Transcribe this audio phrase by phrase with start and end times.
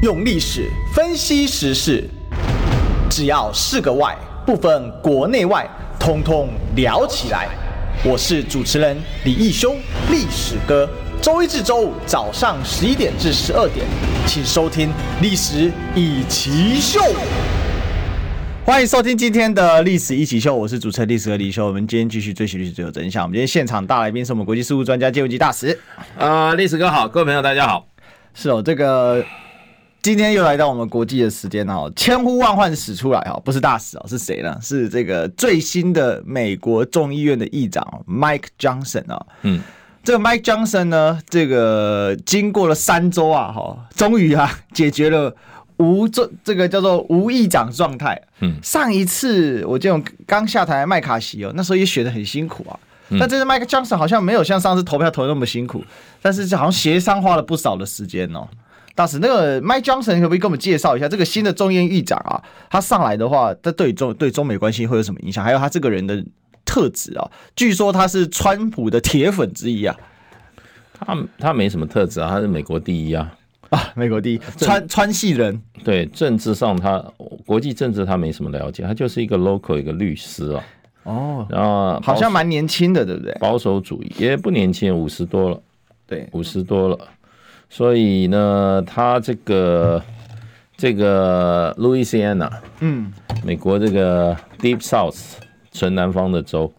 [0.00, 2.08] 用历史分析时事，
[3.10, 7.48] 只要是个“外”，不分国内外，通通聊起来。
[8.04, 9.74] 我是主持人李义修，
[10.08, 10.88] 历史哥。
[11.20, 13.84] 周一至周五早上十一点至十二点，
[14.24, 14.88] 请收听
[15.20, 17.00] 《历史一奇秀》。
[18.64, 21.66] 欢迎收听今天的《历史一起秀》，我是主持人历史哥李修。
[21.66, 23.24] 我们今天继续追寻历史，最有真相。
[23.24, 25.76] 我们今天现场大来宾是我们国际事务专家、借文吉大使。
[26.16, 27.84] 啊、呃，历史哥好，各位朋友大家好。
[28.32, 29.24] 是哦，这个。
[30.00, 34.56] 今天又来到我们国际的时间哦，千呼万唤始出来哈，不是大使哦，是谁呢？
[34.62, 39.26] 是这个最新的美国众议院的议长 Mike Johnson 啊。
[39.42, 39.60] 嗯，
[40.04, 45.34] 这个 Mike Johnson 呢，这个经过了三周啊，哈，终于啊 解决了
[45.78, 48.18] 无这这个叫做无议长状态。
[48.40, 52.78] 嗯，上一次我这种刚下台麦卡锡哦，那时候也选的很辛苦啊。
[53.18, 55.82] 但这次 Mike Johnson 好像没有像上次投票投的那么辛苦，
[56.22, 58.46] 但是好像协商花了不少的时间哦。
[58.98, 62.42] 大使，那个 Mike Johnson 可不可以给我们介绍一下这个新的众议院议长啊？
[62.68, 65.44] 他上来的话，他对中对中美关系会有什么影响？
[65.44, 66.20] 还有他这个人的
[66.64, 67.30] 特质啊？
[67.54, 69.96] 据说他是川普的铁粉之一啊。
[70.98, 73.32] 他他没什么特质啊，他是美国第一啊
[73.70, 75.62] 啊，美国第一川川系人。
[75.84, 76.98] 对，政治上他
[77.46, 80.64] 国际政治他没什么了解，他就是一个 local 一个律师啊。
[81.04, 83.32] 哦，然后好像蛮年轻的，对不对？
[83.34, 85.62] 保守主义也不年轻，五十多了。
[86.04, 86.98] 对，五十多了。
[87.70, 90.02] 所以呢，他这个
[90.76, 93.12] 这个路易斯安那，嗯，
[93.44, 95.34] 美国这个 Deep South
[95.72, 96.72] 纯南方的州，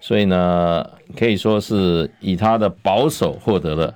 [0.00, 3.92] 所以呢，可以说是以他的保守获得了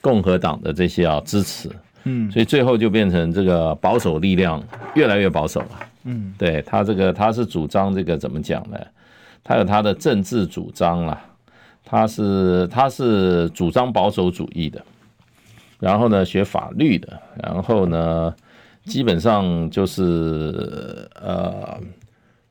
[0.00, 1.70] 共和党的这些啊支持，
[2.04, 4.62] 嗯，所以最后就变成这个保守力量
[4.94, 5.68] 越来越保守了，
[6.04, 8.78] 嗯，对他这个他是主张这个怎么讲呢？
[9.44, 11.22] 他有他的政治主张啦。
[11.88, 14.84] 他是他是主张保守主义的，
[15.78, 18.34] 然后呢学法律的，然后呢
[18.84, 21.78] 基本上就是呃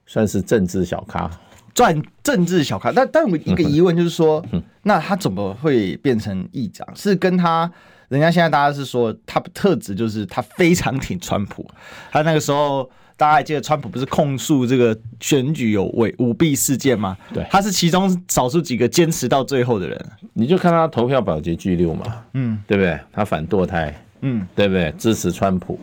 [0.06, 1.30] 算是政治小咖，
[1.74, 2.94] 赚政治小咖。
[2.94, 4.42] 但但我一个疑问就是说，
[4.84, 6.88] 那他怎么会变成议长？
[6.96, 7.70] 是跟他
[8.08, 11.70] 人家现在大家是说他的特质就是他非常挺川普，
[12.10, 12.90] 他那个时候。
[13.18, 17.18] 大家还记得川普不是控诉这个选举有违舞弊事件吗？
[17.34, 20.06] 对，他是其中少数几个坚持到最后的人。
[20.34, 23.00] 你就看他投票表决记录嘛，嗯，对不对？
[23.14, 24.92] 他反堕胎，嗯，对不对？
[24.98, 25.80] 支持川普，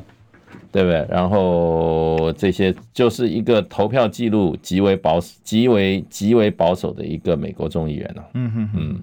[0.71, 1.07] 对不对？
[1.09, 8.25] 然后这些就是一个投票记录极为保守、极为极为保守的一个美国众议员了。
[8.35, 9.03] 嗯哼嗯。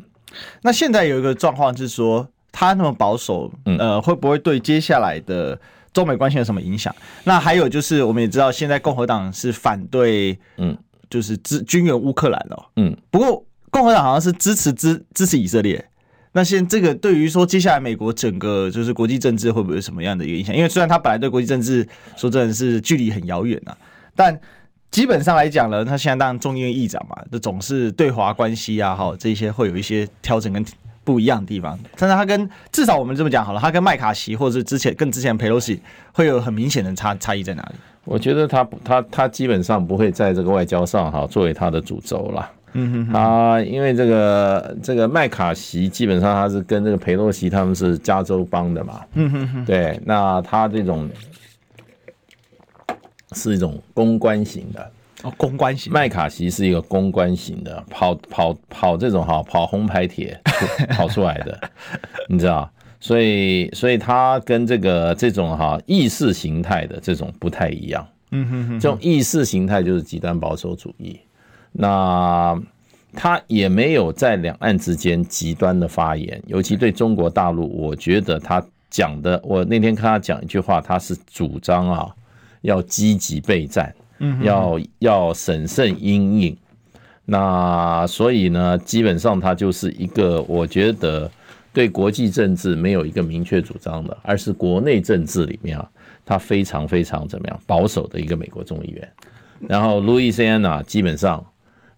[0.61, 5.59] 那现在有一个状况是说，他那么保守，呃，会不会对接下来的？
[5.93, 6.95] 中美关系有什么影响？
[7.23, 10.77] 那还有就是，我们也知道，现在共和党是反对，嗯，
[11.09, 12.95] 就是支军援乌克兰了，嗯。
[13.09, 15.83] 不过共和党好像是支持支支持以色列。
[16.31, 20.55] 那现在这个对于说接下来美国整个就是国际政治会不会有什么样的一个影响？
[20.55, 23.75] 因为虽然他本来对国际政治说真的是距离很遥远啊，
[24.15, 24.39] 但
[24.91, 30.63] 基本上来讲呢，他现在当众议院议长嘛，这总是对华关系啊，哈，这些会有一些调整跟。
[31.09, 35.81] 不一样的地方，但是他跟至少我们这么讲好了，他跟麦卡锡或者是之前跟之前佩洛西
[36.13, 37.75] 会有很明显的差差异在哪里？
[38.05, 42.51] 我觉得他他他基本上不会在这个外交上哈作为他的主轴了。
[42.73, 49.01] 嗯哼，哼，他因为这个这个麦卡锡基本上他是跟这个佩洛西他们是加州帮的嘛。
[49.15, 51.09] 嗯哼哼，对，那他这种
[53.31, 54.91] 是一种公关型的。
[55.23, 60.39] 哦，公关型，麦卡锡是一个公关型的，跑跑跑这种哈，跑红牌铁
[60.95, 61.59] 跑出来的，
[62.29, 62.71] 你知道，
[63.01, 71.19] 所以所以他跟这个这种哈意识形态的这种不太一样，嗯哼哼，这种意识形态就是极端保守主义，
[71.73, 72.57] 那
[73.11, 82.09] 他也没有在两岸之间极端的发言，尤其对中国大陆，我觉得他讲的，我那天看他讲一句话，他是主张啊
[82.61, 83.93] 要积极备战。
[84.19, 86.57] 嗯，要要审慎因应，
[87.25, 91.29] 那所以呢，基本上他就是一个，我觉得
[91.71, 95.89] 对国际政治没有一个明确主张的，而是国内政治里面啊，
[96.25, 99.09] 他非常非常怎么样保守的一个美国众议员。
[99.67, 101.45] 然后路易斯安那基本上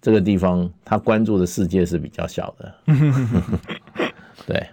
[0.02, 2.76] 这个地方他关注的世界是比较小的。
[4.48, 4.68] 对，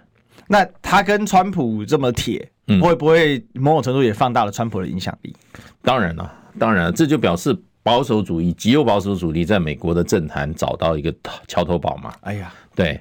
[0.51, 2.49] 那他跟川普这么铁，
[2.81, 5.35] 会不会某种程度也放大了川普的影响力？
[5.83, 6.33] 当然了。
[6.57, 11.13] 当然了，这就表示保守主义、极右保守主义在美国的政坛找到一个
[11.47, 12.11] 桥头堡嘛。
[12.21, 12.99] 哎呀，对，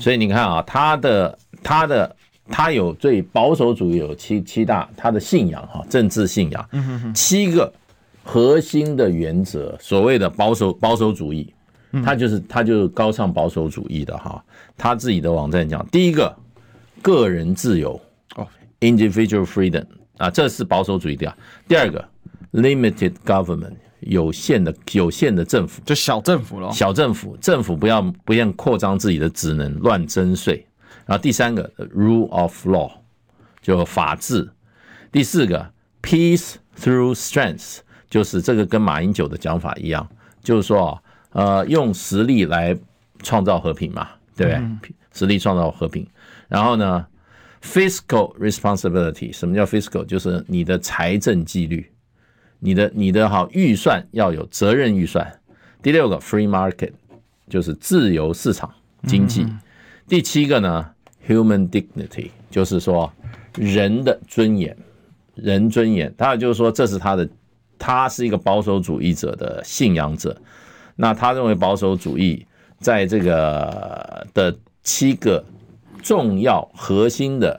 [0.00, 2.16] 所以你看啊，他的、他的、
[2.48, 6.68] 他有最保守主义有七七大，他的信仰哈，政治信仰，
[7.14, 7.70] 七个
[8.24, 11.52] 核心的原则，所谓的保守保守主义，
[12.02, 14.42] 他就是他就是高尚保守主义的哈。
[14.76, 16.34] 他自己的网站讲，第一个，
[17.02, 18.00] 个人自由
[18.36, 18.48] 哦。
[18.80, 19.84] individual freedom
[20.16, 21.36] 啊，这是保守主义的。
[21.68, 22.08] 第二个
[22.52, 26.70] ，limited government 有限的有限的政府，就小政府咯。
[26.72, 30.64] 小政府，政府不要不要扩张自己的职能，乱征税。
[31.04, 32.90] 然后第三个，rule of law
[33.60, 34.48] 就法治。
[35.10, 35.70] 第四个
[36.00, 37.78] ，peace through strength
[38.08, 40.08] 就是这个跟马英九的讲法一样，
[40.42, 41.00] 就是说
[41.30, 42.76] 呃，用实力来
[43.22, 44.58] 创造和平嘛，对不对？
[44.60, 44.80] 嗯、
[45.12, 46.06] 实力创造和平。
[46.52, 47.06] 然后呢
[47.62, 50.04] ，fiscal responsibility 什么叫 fiscal？
[50.04, 51.90] 就是你的财政纪律，
[52.58, 55.40] 你的你的好预算要有责任预算。
[55.80, 56.92] 第六个，free market
[57.48, 58.70] 就是自由市场
[59.06, 59.44] 经济。
[59.44, 59.58] 嗯
[60.06, 60.90] 第七个呢
[61.26, 63.10] ，human dignity，就是说
[63.56, 64.76] 人的尊严，
[65.34, 66.12] 人尊严。
[66.18, 67.26] 他就是说，这是他的，
[67.78, 70.36] 他是一个保守主义者的信仰者。
[70.96, 72.44] 那他认为保守主义
[72.78, 75.42] 在这个的七个
[76.02, 77.58] 重要核心的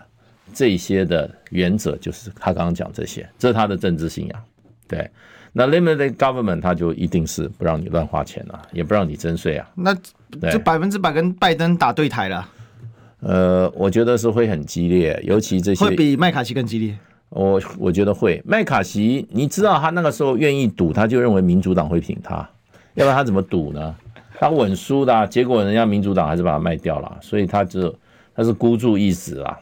[0.53, 4.43] 这些的原则，就是他刚刚讲这些，这是他的政治信仰。
[4.87, 5.09] 对，
[5.51, 9.67] 那 limited government 他就一定是不让你乱花钱啊，也不让你征税啊。
[9.73, 9.95] 那
[10.51, 12.47] 就百分之百跟拜登打对台了。
[13.21, 16.97] 呃，我觉得是会很激烈，尤其这些会比麦卡锡更激烈。
[17.29, 22.47] 我我觉得会，麦卡锡，你知道他那个时候愿意赌，他就认为民主党会挺他，
[22.95, 23.95] 要不然他怎么赌呢？
[24.37, 27.95] 他稳输的，结果人家民主党还是把他卖掉了，所以他就
[28.35, 29.57] 他是孤注一掷啊。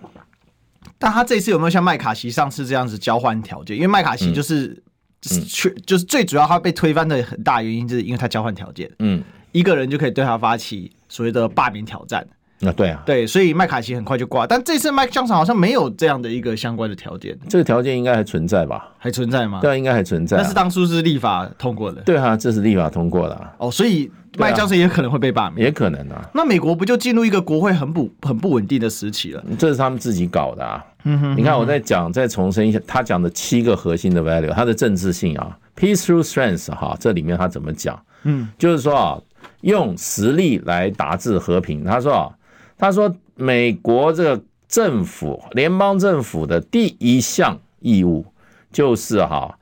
[0.98, 3.76] 但他这次有没有像麦卡锡上次这样子交换条件？
[3.76, 4.82] 因为麦卡锡就是、嗯、
[5.22, 8.90] 就是就是最主要他被推翻的很大原因，就是因为他交换条件。
[9.00, 9.24] 嗯。
[9.52, 12.26] 一个人就可以对他发起所谓的罢免挑战。
[12.64, 14.48] 那对啊，对，所以麦卡锡很快就挂。
[14.48, 17.38] 但这次麦克江 n 好像没有这样的一个相关的条件。
[17.50, 18.94] 这个条件应该还存在吧？
[18.98, 19.60] 还存在吗？
[19.60, 20.38] 对，应该还存在。
[20.38, 22.02] 但是当初是立法通过的。
[22.04, 23.54] 对啊，这是立法通过的。
[23.58, 25.66] 哦，所以麦江 n 也可能会被罢免。
[25.66, 26.30] 也可能啊。
[26.34, 29.44] 那美国不就进入一个国会很不很不稳定的时期了？
[29.58, 30.84] 这是他们自己搞的啊。
[31.04, 31.38] 嗯哼。
[31.38, 38.02] 你看，我再讲，再重申一下，他讲的七个核心的 value，他的政治性啊，peace through strength 哈，这里面他怎么讲？
[38.24, 39.22] 嗯，就是说啊。
[39.62, 41.84] 用实力来达至和平。
[41.84, 42.30] 他说啊，
[42.78, 48.26] 他说美国这个政府，联邦政府的第一项义务
[48.72, 49.56] 就是哈，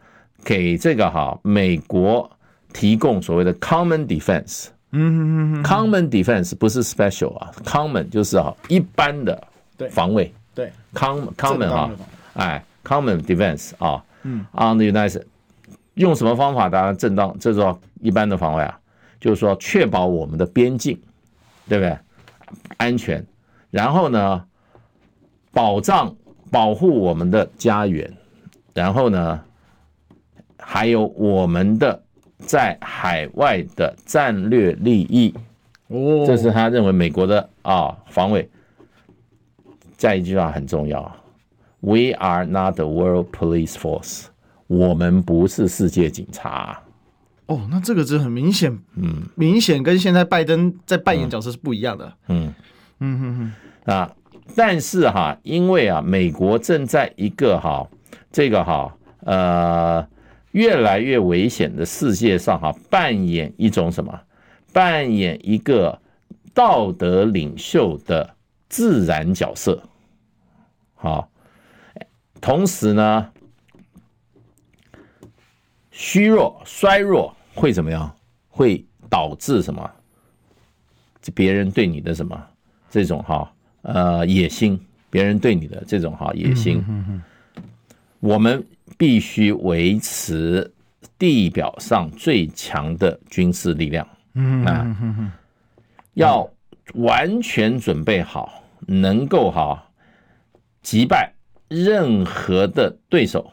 [0.44, 2.30] 给这个哈美国
[2.74, 4.68] 提供所谓的 common defense。
[4.92, 9.48] 嗯 common defense 不是 special 啊，common 就是啊一般的
[9.92, 10.33] 防卫。
[10.56, 11.92] 对，common common 啊，
[12.33, 15.24] 哎，common defense 啊，嗯，on the United，
[15.94, 17.38] 用什么方法达正当？
[17.39, 18.80] 这是一般的防卫啊。
[19.19, 20.98] 就是说，确保我们的边境，
[21.68, 21.98] 对不对？
[22.77, 23.24] 安全，
[23.69, 24.44] 然后呢，
[25.51, 26.15] 保障、
[26.50, 28.12] 保护我们的家园，
[28.74, 29.39] 然后呢，
[30.57, 32.01] 还有我们的
[32.39, 35.33] 在海外的战略利益。
[35.88, 38.50] 哦，这是他认为美国的啊防卫。
[39.97, 41.01] 再一句话很重要
[41.81, 44.25] ：We are not the world police force。
[44.68, 46.81] 我们不是世界警察。
[47.47, 52.53] 哦，那这个是很明显，嗯，明显跟现在拜登在扮演角色是不一样的，嗯
[53.00, 53.53] 嗯嗯
[53.88, 54.15] 嗯啊，
[54.56, 57.89] 但是哈，因为啊，美国正在一个哈，
[58.31, 60.07] 这个哈，呃，
[60.51, 64.19] 越来越危险的世界上哈，扮演一种什么？
[64.72, 66.00] 扮演一个
[66.54, 68.36] 道德领袖的
[68.68, 69.84] 自然角色，
[70.96, 71.30] 好，
[72.40, 73.31] 同时呢，
[75.91, 77.36] 虚弱、衰弱。
[77.56, 78.15] 会怎么样？
[78.48, 79.91] 会导致什么？
[81.36, 82.41] 别人对你的什么
[82.89, 83.51] 这种哈
[83.82, 84.79] 呃野心？
[85.10, 86.84] 别人对你的这种哈野心，
[88.20, 88.63] 我们
[88.98, 90.74] 必须维持
[91.17, 94.08] 地表上最强的军事力量，
[94.65, 94.96] 啊，
[96.13, 96.50] 要
[96.96, 99.89] 完全准备好，能够哈
[100.81, 101.34] 击败
[101.67, 103.51] 任何的对手，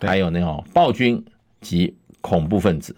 [0.00, 1.24] 还有那种暴君
[1.60, 2.94] 及恐怖分子。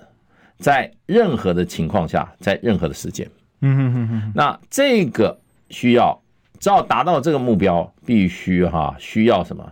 [0.58, 5.38] 在任何的情况下，在任何的时间，嗯那这个
[5.68, 6.18] 需要，
[6.58, 9.70] 只要达到这个目标，必须哈需要什么？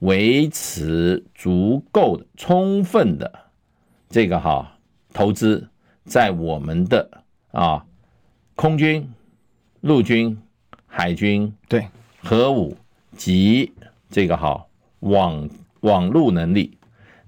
[0.00, 3.46] 维持足够的、充分的
[4.08, 4.78] 这个哈
[5.12, 5.68] 投资
[6.04, 7.84] 在我们的啊
[8.54, 9.10] 空军、
[9.80, 10.40] 陆军、
[10.86, 11.86] 海军对。
[12.20, 12.76] 核武
[13.16, 13.72] 及
[14.10, 14.66] 这个哈
[15.00, 15.48] 网
[15.80, 16.76] 网络能力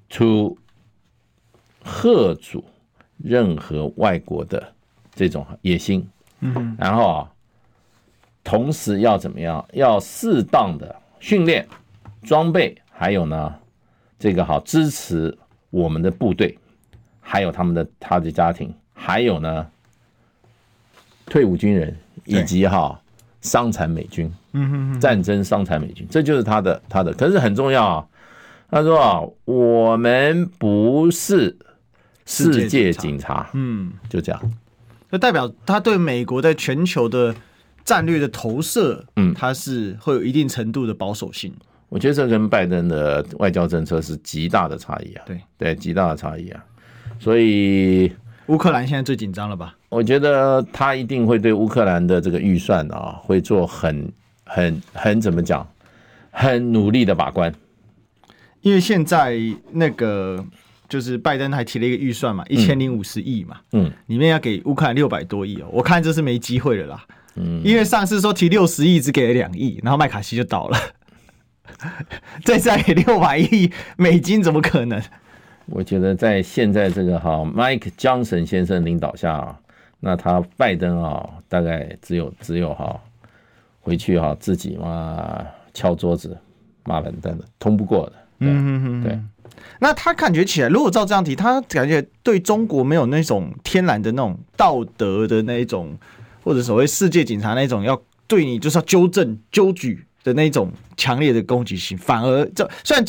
[0.09, 0.59] ，to
[1.85, 2.65] 吓阻
[3.17, 4.75] 任何外国的
[5.15, 6.07] 这种野心，
[6.41, 7.33] 嗯，然后啊，
[8.43, 9.65] 同时要怎么样？
[9.73, 11.67] 要适当的训练、
[12.23, 13.55] 装备，还有呢，
[14.19, 15.37] 这个好支持
[15.71, 16.59] 我们的部队，
[17.21, 19.67] 还有他们的他的家庭，还有呢，
[21.27, 23.01] 退伍军人以及哈
[23.41, 28.07] 伤残美军，嗯，战争伤残美军，这就是他的他的，可是很重要啊。
[28.71, 31.57] 他说啊，我们不是
[32.27, 34.53] 世界警察，嗯，就这样，
[35.11, 37.35] 就代表他对美国在全球的
[37.85, 41.53] 战略的投射，嗯，他是会有一定程度的保守性。
[41.91, 46.65] 我觉得这跟拜登的外交政策是极大的差异啊，对对，极大的差异啊，
[47.19, 48.11] 所以
[48.47, 49.77] 乌克兰现在最紧张了吧？
[49.89, 54.11] 我觉得他一定会对乌克兰的这个预算啊，会做很
[54.45, 55.69] 很很怎么讲，
[56.31, 57.53] 很努力的把关。
[58.61, 59.37] 因为现在
[59.73, 60.45] 那个
[60.89, 67.05] 就是拜登还提了一个预算嘛，一千零五十亿嘛，嗯，里面要给乌克兰六百多亿哦，我看这是没机会了啦，
[67.35, 70.79] 嗯，因为上次说提六十亿，只给了两亿，然后麦卡锡就倒了。
[72.45, 75.01] 再再给六百亿美金，怎么可能？
[75.67, 79.57] 我觉得在现在这个哈，Mike Johnson 先生领导下，
[80.01, 83.01] 那他拜登啊，大概只有只有哈，
[83.81, 86.37] 回去哈自己嘛敲桌子
[86.85, 88.13] 骂人的，通不过的。
[88.41, 89.19] 嗯嗯对。
[89.79, 95.97] 那他感觉起来，如果照这样提，他感觉对中国没有那种天然的那种道德的那一种，
[96.43, 100.05] 或者所谓世界警察那种要对你就是要纠正纠举。
[100.23, 103.05] 的那种强烈的攻击性，反而这虽然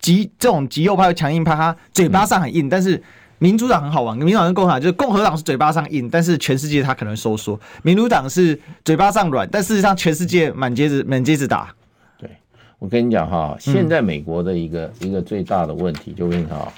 [0.00, 3.00] 极这种极右派和强硬派，他嘴巴上很硬，但是
[3.38, 4.16] 民主党很好玩。
[4.16, 11.74] 民主党跟共和党就是共和党是嘴巴上硬，但是全世界他可能收缩；民主党是嘴巴上软，但事实上全世界满街子满街子打。
[12.18, 12.28] 对，
[12.78, 16.72] 我跟你讲哈，现在美国的一个、嗯、一个最大的问题，就跟你讲，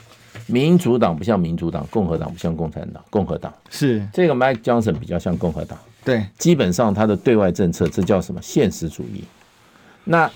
[0.47, 5.79] 民主党不像民主党，共和党不像共产党，共和党是这个 Mike Johnson 比较像共和党。
[6.05, 9.23] 对，基本上他的对外政策，这叫什么现实主义。
[10.05, 10.31] 那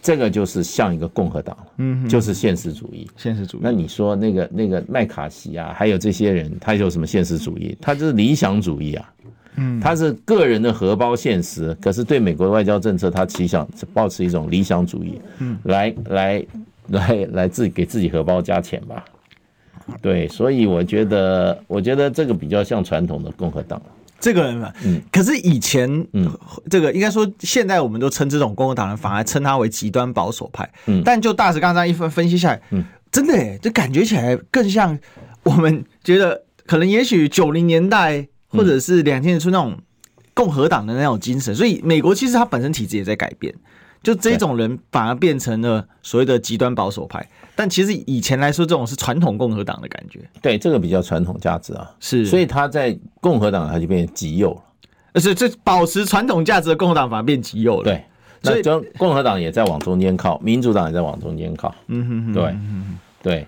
[0.00, 3.60] 这个就是像一个共和党，嗯，就是现实主义，现实主义。
[3.62, 7.76] 那你说那个那个麦卡锡啊，还有这些人，他有什么现实主义？
[7.80, 9.12] 他就是理想主义啊，
[9.56, 16.44] 嗯，他是个人的荷包现实，可是对美国的外交政策，他其实想保持一种理想主义，嗯，来来
[16.88, 19.04] 来来自己给自己荷包加钱吧，
[20.00, 23.80] 对，所以我觉得我觉得这个比较像传统的共和党。
[24.22, 26.30] 这个人嘛，嗯，可是以前，嗯，
[26.70, 34.96] 这个应该说，现在我们都称这种共和党人，反而称他为极端保守派，嗯，但就大使刚刚一分分析下来，嗯，真的诶，就感觉起来更像
[35.42, 39.76] 我们觉得可能也许九零年代或者是两千年初那种
[40.32, 43.52] 共和党的那种精神，所以美国其实它本身体制也在改变。
[44.02, 50.20] 就这种人反而变成了所谓的极端保守派，但其实以前来说，这种是传统共和党的感觉。
[50.40, 54.62] 对，这个比较传统价值啊，是，所以他在共和党他就变极右了，
[55.12, 57.84] 而且这保持传统价值的共和党反而变极右了。
[57.84, 58.04] 对，
[58.42, 61.72] 那就共和党也在往中间靠，民主党也在往中间靠。
[61.86, 62.56] 嗯哼哼，对，
[63.22, 63.46] 对。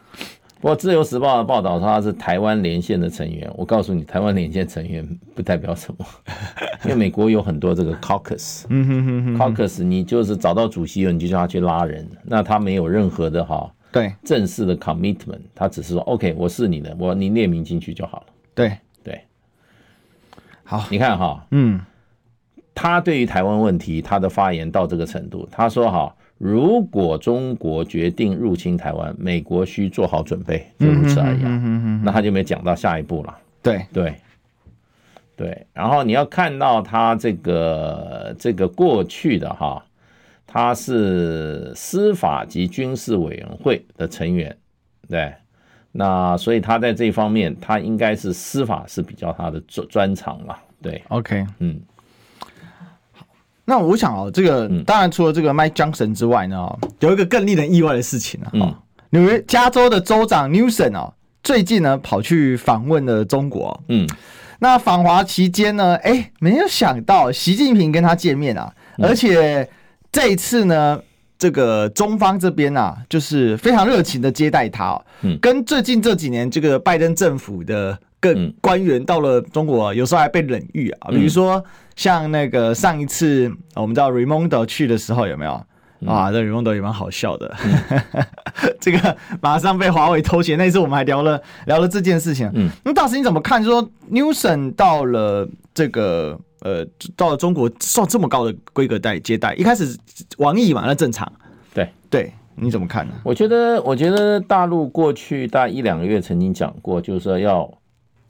[0.65, 3.53] 不过，《自由时报》的报道说他是台湾连线的成员。
[3.55, 6.07] 我告诉你，台湾连线成员不代表什么，
[6.85, 12.09] 因为美国有很多这个 caucus，caucus 你就是找到主席了，你就叫他去拉人。
[12.23, 18.27] 那他没有任何的哈对正式的 commitment，他只是说 OK，我是你的，我你列名进去就好了。
[18.55, 19.21] 对对，
[20.63, 21.79] 好，你看哈，嗯，
[22.75, 26.17] 他对于台湾问题他的发言到这个程度，他说哈。
[26.39, 31.43] 如果中国决定入侵台湾，美国需做好准备，就如此而已。
[32.03, 33.39] 那他就没讲到下一步了。
[33.63, 34.15] 对对
[35.37, 39.85] 对，然后你要看到他这个这个过去的哈，
[40.47, 44.55] 他是司法及军事委员会的成员，
[45.09, 45.33] 对，
[45.93, 50.59] 那所以他在这方面，他应该是司法是比较他的专专长了。
[50.83, 51.81] 对，OK，嗯。
[53.67, 56.69] 那我想哦，这个当然除了这个 Mike Johnson 之外呢，
[57.01, 58.79] 有一个更令人意外的事情啊。
[59.11, 63.83] 纽约加州的州长 Newsom 哦，最近呢跑去访问了中国。
[63.89, 64.07] 嗯，
[64.59, 69.67] 那访华期间呢，哎，没有想到习近平跟他见面啊，而且
[70.13, 71.01] 这一次呢，
[71.39, 75.01] 这个中方这边啊，就是非常热情的接待他。
[75.23, 77.99] 嗯，跟最近这几年这个拜登政府的。
[78.25, 81.11] 更官员到了中国，有时候还被冷遇啊。
[81.11, 81.63] 比如说，
[81.95, 85.53] 像那个上一次我们知道 Raimondo 去的时候，有没有
[86.07, 86.33] 啊？
[86.33, 87.55] 这 Raimondo 也蛮好笑的。
[88.81, 92.51] 这个马上被华为偷袭，那次我们还聊了聊了这件事情。
[92.55, 93.63] 嗯，那大师你怎么看？
[93.63, 96.83] 就说 Newson 到了这个呃，
[97.15, 99.95] 到了中国受这么高的规格待接待，一开始
[100.39, 101.31] 王毅嘛，那正常。
[101.75, 103.13] 对对，你怎么看呢？
[103.23, 107.71] 我觉得，我觉得大陆过去大概一两个月曾经讲过，就是说要。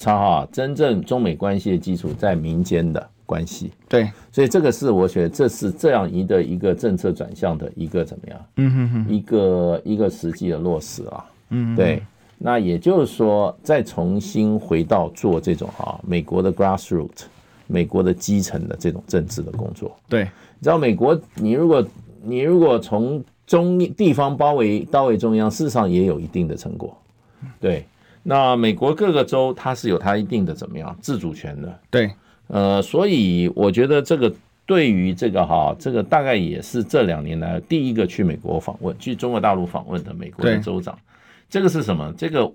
[0.05, 12.03] 超哈，真正中美关系的基础在民间的关系，对，所以这个是我觉得这是这样一个一个政策转向的一个怎么样，嗯哼哼，一个一个实际的落实啊，嗯，对，
[12.37, 17.23] 那也就是说再重新回到做这种啊美国的 grassroot，
[17.67, 19.91] 美国的基层的这种政治的工作。
[20.07, 21.87] 对，你知道美国，你如果
[22.23, 26.95] 你如果从中地方包围到位中央，事实上也有一定的成果。
[27.61, 27.87] 对，
[28.25, 31.81] 那美国各个州它是有它一定的怎么样自主权的。
[31.91, 32.11] 对，
[32.49, 34.35] 呃，所以我觉得这个
[34.67, 40.99] 对于这个哈，这个大概也是这两年来第一个去美国访问、去中国大陆访问的美国的州长。
[41.49, 42.13] 这个是什么？
[42.19, 42.53] 这个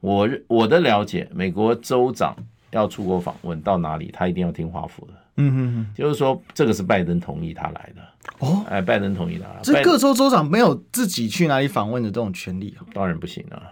[0.00, 2.34] 我我的了解，美国州长。
[2.70, 5.14] 要出国访问到哪里，他一定要听华府的。
[5.36, 8.02] 嗯嗯嗯，就是说，这个是拜登同意他来的。
[8.40, 9.46] 哦，哎，拜登同意他。
[9.62, 12.84] 这各州州长没有自己去哪里访问的这种权利啊？
[12.92, 13.62] 当然不行啊！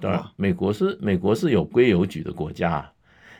[0.00, 2.84] 当然，美国是美国是有规有矩的国家，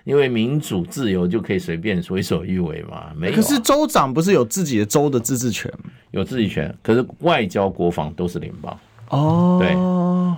[0.05, 3.13] 因为民主自由就可以随便为所欲为嘛。
[3.17, 3.37] 没有、啊。
[3.37, 5.73] 可是州长不是有自己的州的自治权？
[6.11, 8.79] 有自治权，可是外交国防都是联邦。
[9.11, 9.73] 哦，对，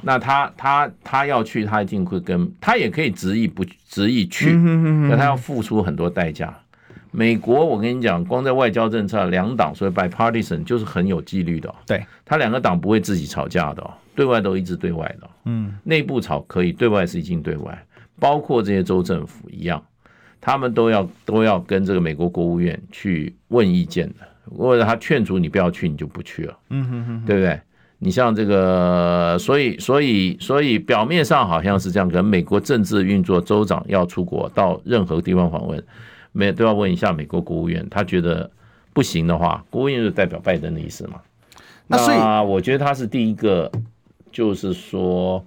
[0.02, 6.54] 那他他他要去，他一定会跟他也可以执意不执意去，那他要付出很多代价。
[7.10, 11.74] 美国，我跟你讲，光在外交政策，两党所以 bipartisan 就是很有纪律的。
[11.86, 15.30] 对，他两个党不会自己吵架的，对外都一直对外的。
[15.44, 17.86] 嗯，内部吵可以，对外是一定对外，
[18.18, 19.80] 包括这些州政府一样，
[20.40, 24.26] 他们都要都要跟这个美国国务院去问意见的。
[24.56, 26.58] 或者他劝阻你不要去，你就不去了。
[26.70, 27.60] 嗯哼哼，对不对？
[27.98, 35.84] 你像这个，所以所以所以表面上好像是这样，跟美国政治运作，州长要出国到任何地方访问，
[36.32, 38.50] 没都要问一下美国国务院，他觉得
[38.94, 41.20] 不行的话，国务院就代表拜登的意思嘛。
[41.86, 43.70] 那所以我觉得他是第一个，
[44.32, 45.44] 就是说，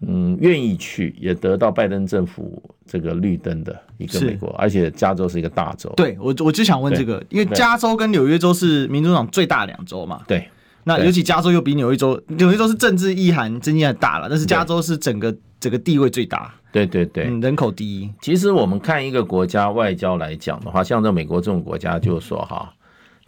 [0.00, 5.92] 嗯，愿意去也得到拜登政府这个绿灯的一个美国，而且加州是一个大州。
[5.96, 10.22] 对，我我就想问这个，因为加州跟纽约州是民主党最大两州嘛。
[10.26, 10.48] 对。
[10.84, 16.52] 那尤其加州又比纽约州，纽约州是政治意涵争议还大了，但是加州是整个整个地位最大。
[16.72, 18.10] 对对对，嗯，人口第一。
[18.20, 22.74] 其实我们看一个国家外交来讲的话，像在美国这种国家，就是说哈，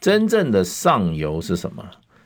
[0.01, 1.85] 真正的上游是什么？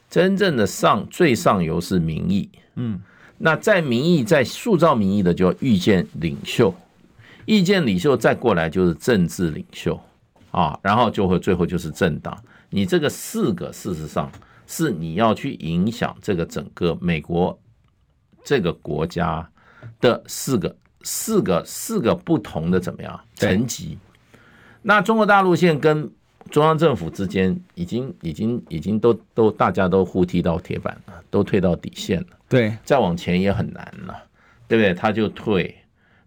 [0.09, 2.49] 真正的上最上游是民意。
[2.77, 3.00] 嗯，
[3.38, 6.75] 那在民意在塑造民意的，就意见领袖，
[7.47, 10.01] 意见领袖再过来就是政治领袖
[10.51, 12.37] 啊，然后就会最后就是政党。
[12.71, 14.31] 你这个四个事实上。
[14.71, 17.59] 是你要去影响这个整个美国
[18.44, 19.51] 这个国家
[19.99, 23.97] 的四个四个四个不同的怎么样层级？
[24.83, 26.11] 那中国大陆现在跟
[26.50, 32.26] 中央政府之间已经已经已经都都大家都互踢到铁板了，都退到底线了。
[32.48, 34.14] 对，再往前也很难了，
[34.66, 34.94] 对不对？
[34.94, 35.74] 他就退。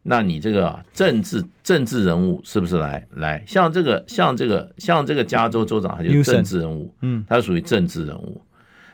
[0.04, 8.42] 那你这个政治政治人物是不是来来像这个像这个像这个加州州长他就是政治人物，嗯，他属于政治人物。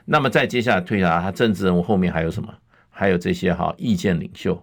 [0.04, 2.54] 那么再接下来退下来，他政治人物后面还有什么？
[2.90, 4.62] 还有这些哈意见领袖。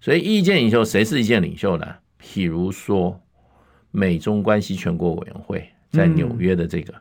[0.00, 1.86] 所以意见领袖谁是意见领袖呢？
[2.22, 3.20] 譬如说
[3.90, 6.94] 美中关系全国委员会在纽约的这个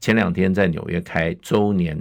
[0.00, 1.96] 前两天在纽约开周年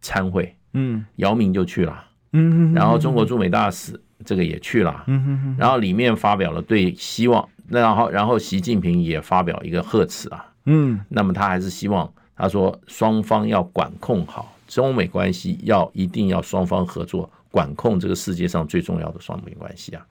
[0.00, 4.00] 参会，嗯，姚明就去了，嗯，然后中国驻美大使。
[4.24, 20.06] 这个也去了，嗯然后里面发表了对希望，那然后然后习近平也发表一个贺词啊，嗯，那么他还是希望他说双方要管控好中美关系，要一定要双方合作管控这个世界上最重要的双边关系啊，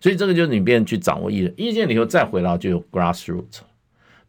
[0.00, 3.58] 所以这个就是你便去掌握意意见以后再回到就有 grassroot，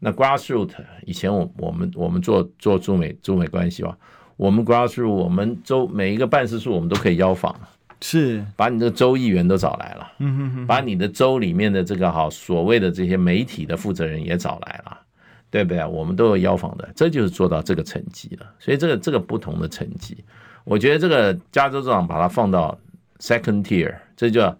[0.00, 0.70] 那 grassroot
[1.04, 3.96] 以前我我们我们做做中美中美关系吧，
[4.36, 7.54] 我们 grassroot 我们州每一个办事处我们都可以邀访。
[8.00, 8.42] 是。
[8.56, 14.98] 把你的州议员都找来了，嗯哼哼，把你的州里面的这个好所谓的这些媒体的负责人也找来了，
[15.50, 15.84] 对不对？
[15.84, 18.46] 我们都有邀访的，这就是做到这个层级了。
[18.58, 20.24] 所以这个这个不同的层级，
[20.64, 22.78] 我觉得这个加州州长把它放到
[23.18, 24.56] second tier，这叫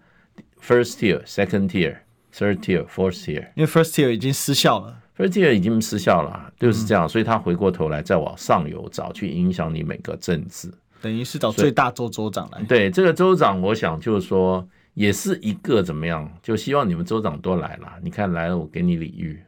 [0.63, 1.95] first tier、second tier、
[2.31, 7.07] third tier、fourth tier，因为 first tier 已经失效了，first tier 已经失效了，就是这样。
[7.07, 10.71] 所以他回过头来再往上游找，去影响你每个政治。
[11.01, 12.61] 等于是找最大州州长来。
[12.63, 16.31] 对这个州长，我想就是说，也是一个怎么样？
[16.43, 17.87] 就希望你们州长都来了。
[18.01, 19.41] 你看来了，我给你礼遇，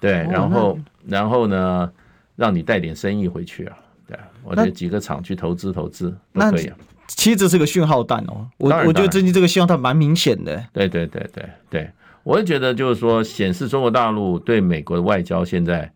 [0.00, 1.92] 对，然后然后呢，
[2.36, 3.76] 让你带点生意回去啊。
[4.06, 6.76] 对，我这几个厂去投资投资都可以啊。
[7.06, 8.48] 其实这是个讯号弹哦。
[8.56, 10.64] 我我觉得最近这个讯号弹蛮明显的。
[10.72, 11.90] 对对对对对，
[12.28, 15.90] 我也觉得就是说，显示中国大陆对美国的外交现在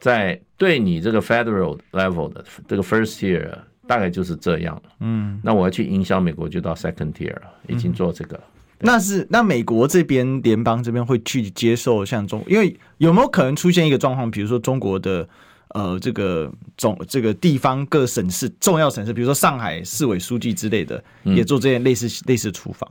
[0.00, 3.50] 在对你这个 federal level 的这个 first year。
[3.88, 8.42] 大概就是这样，嗯，那我要去影响美国，就到 second tier 了，已经做这个了。
[8.80, 15.26] 那是那美国这边联邦这边会去接受像中，因为有没有可能出现一个状况，比如说中国的
[15.68, 22.86] 呃这个总这个地方各省市重要省市，比如说上海市委书记之类的，也做这些类似类似出访。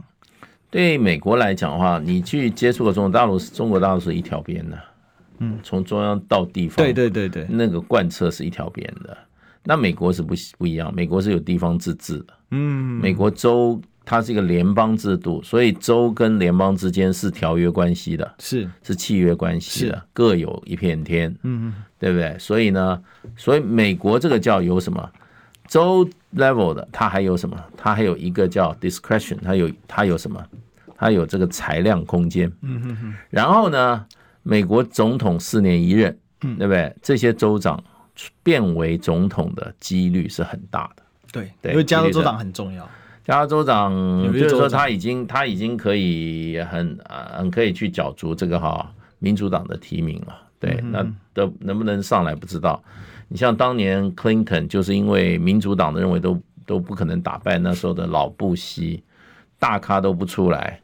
[0.69, 4.77] 对美国来讲的话，你去接触的中国大陆，中国大陆是一条边的。
[5.39, 9.15] 嗯，从中央到地方，对对对对，那个贯彻是一条边的。
[9.63, 12.33] 那美国是不不一样，美国是有地方自治的。
[12.51, 21.29] 嗯，美国州它是一个联邦制度，所以州跟联邦之间是条约关系的，是是契约关系的，各有一片天。
[21.43, 22.35] 嗯嗯，对不对？
[22.39, 23.01] 所以呢，
[23.35, 25.07] 所以美国这个叫有什么
[25.67, 27.57] 州 level 的，它还有什么？
[27.75, 30.43] 它还有一个叫 discretion，它有它有什么？
[30.97, 32.51] 它有这个裁量空间。
[32.61, 33.13] 嗯哼哼。
[33.29, 34.05] 然后呢，
[34.43, 36.95] 美国总统四年一任，嗯对不对？
[37.01, 37.83] 这些州长。
[38.41, 42.89] 变为总统的几率是很大的，对，对，因为加州州长很重要。
[43.23, 52.83] 加州州长就是说他已经他已经可以很呃很可以去角逐这个哈民主党的提名了，对，那都能不能上来不知道。
[53.27, 59.03] 你像当年 Clinton 就是因为民主党的认为都都不可能打败那时候的老布希，
[59.59, 60.79] 大咖都不出来。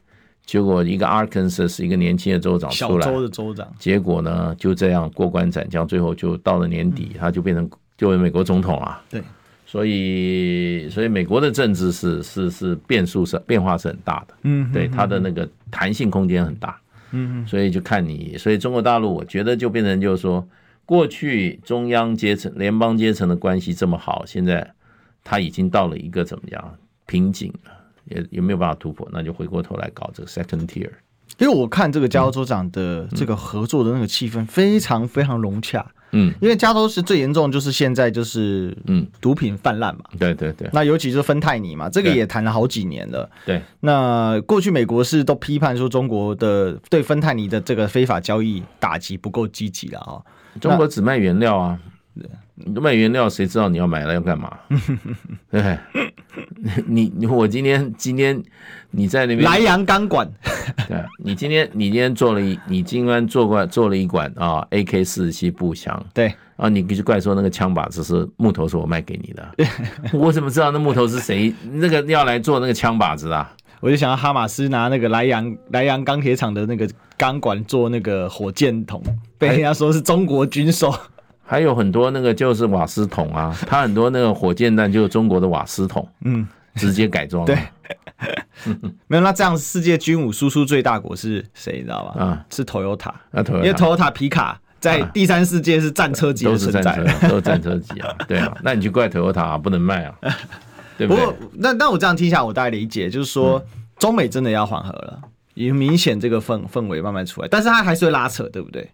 [0.46, 9.00] 结果一个 Arkansas 是一个年轻的州长出来，小州的州长，结果呢就这样过关斩将，最后就到了年底，他就变成就美国总统了。
[9.08, 9.22] 对，
[9.64, 16.78] 所以所以美国的政治是是是变数是变化是很大的，嗯，对，它的那个弹性空间很大，
[17.12, 20.46] 嗯，所以就看你，所以中国大陆我觉得就变成就是说，
[20.86, 24.74] 过去中央阶层、联邦阶层的关系这么好，现在
[25.22, 26.74] 他已经到了一个怎么样
[27.06, 27.72] 瓶颈了。
[28.06, 30.90] 也也没有办法突破，那就回过头来搞这个 second tier。
[31.38, 35.90] 因为我看这个加州州长的这个合作的那个气氛非常非常融洽。
[36.10, 40.04] 嗯，因为加州是最严重，就是现在就是嗯毒品泛滥嘛。
[40.18, 40.68] 对对对。
[40.74, 43.30] 那尤其是芬太尼嘛，这个也谈了好几年了。
[43.46, 43.62] 对。
[43.80, 50.20] 那过去美国是都批判说中国的对芬太尼的这个非法交易打击不够积极了啊。
[50.60, 51.78] 中国只卖原料啊。
[52.80, 54.56] 卖原料，谁知道你要买了要干嘛？
[55.50, 55.76] 对，
[56.86, 58.40] 你你我今天今天
[58.92, 60.26] 你在那边莱阳钢管，
[60.88, 69.48] 对，你今天你今天做了一，你今天做过做了一管啊，AK 四十七步枪，对，啊，你必须怪说那个枪把子是木头，是我卖给你的，
[70.14, 71.52] 我怎么知道那木头是谁？
[71.72, 73.52] 那个要来做那个枪把子啊？
[73.80, 79.02] 我就想到哈马斯拿那个莱阳莱阳钢铁厂的那个钢管做那个火箭筒，
[79.38, 80.94] 被人家说是中国军售。
[81.46, 87.44] 还有很多那个就是瓦斯桶啊，它很多那个火箭弹就是中国的瓦斯桶，嗯，直接改装。
[87.44, 87.58] 对，
[89.06, 91.74] 没有，那这样世界军武输出最大国是谁？
[91.76, 92.24] 你知道吧？
[92.24, 98.14] 啊，是 Toyota，因为 Toyota 皮卡在第三世界是战车级的存在，都是战车，都是战车级啊。
[98.26, 100.14] 对啊，那你就怪 Toyota 啊，不能卖啊，
[100.96, 101.26] 对不对？
[101.26, 103.62] 不过，那那我这样听下来，我大概理解，就是说
[103.98, 105.20] 中美真的要缓和了，
[105.54, 108.88] 也明显这个氛氛围慢慢出来，但是它还是会拉扯，对不对？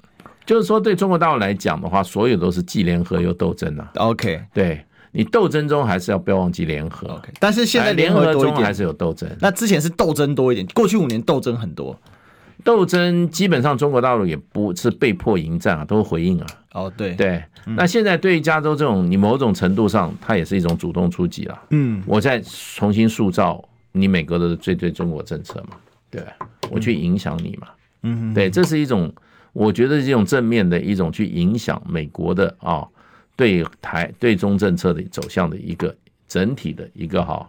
[0.46, 3.88] 就是说，对中国大陆来讲的话，所有都是既联合又斗争呐。
[3.96, 7.06] OK，对你斗争中还是要不要忘记联合。
[7.08, 9.28] OK，但是现在联合中还是有斗争。
[9.40, 11.96] 那之前是斗争多一点，过去五年斗争很多。
[12.62, 16.46] 斗争基本上中国大陆也不是被迫迎战啊，都是回应啊。
[16.72, 17.42] 哦，对对。
[17.64, 21.58] 那现在对于加州这种，你某种程度上，它也是一种主动出击了。
[21.70, 25.76] 嗯，我在重新塑造你美国的最对中国政策嘛，
[26.10, 26.22] 对，
[26.70, 27.68] 我去影响你嘛。
[28.02, 29.12] 嗯，对，这是一种。
[29.52, 32.86] 我觉得这种正面的一种去影响美国的啊，
[33.34, 35.92] 对台对中政策的走向的一个
[36.28, 37.44] 整体的一个哈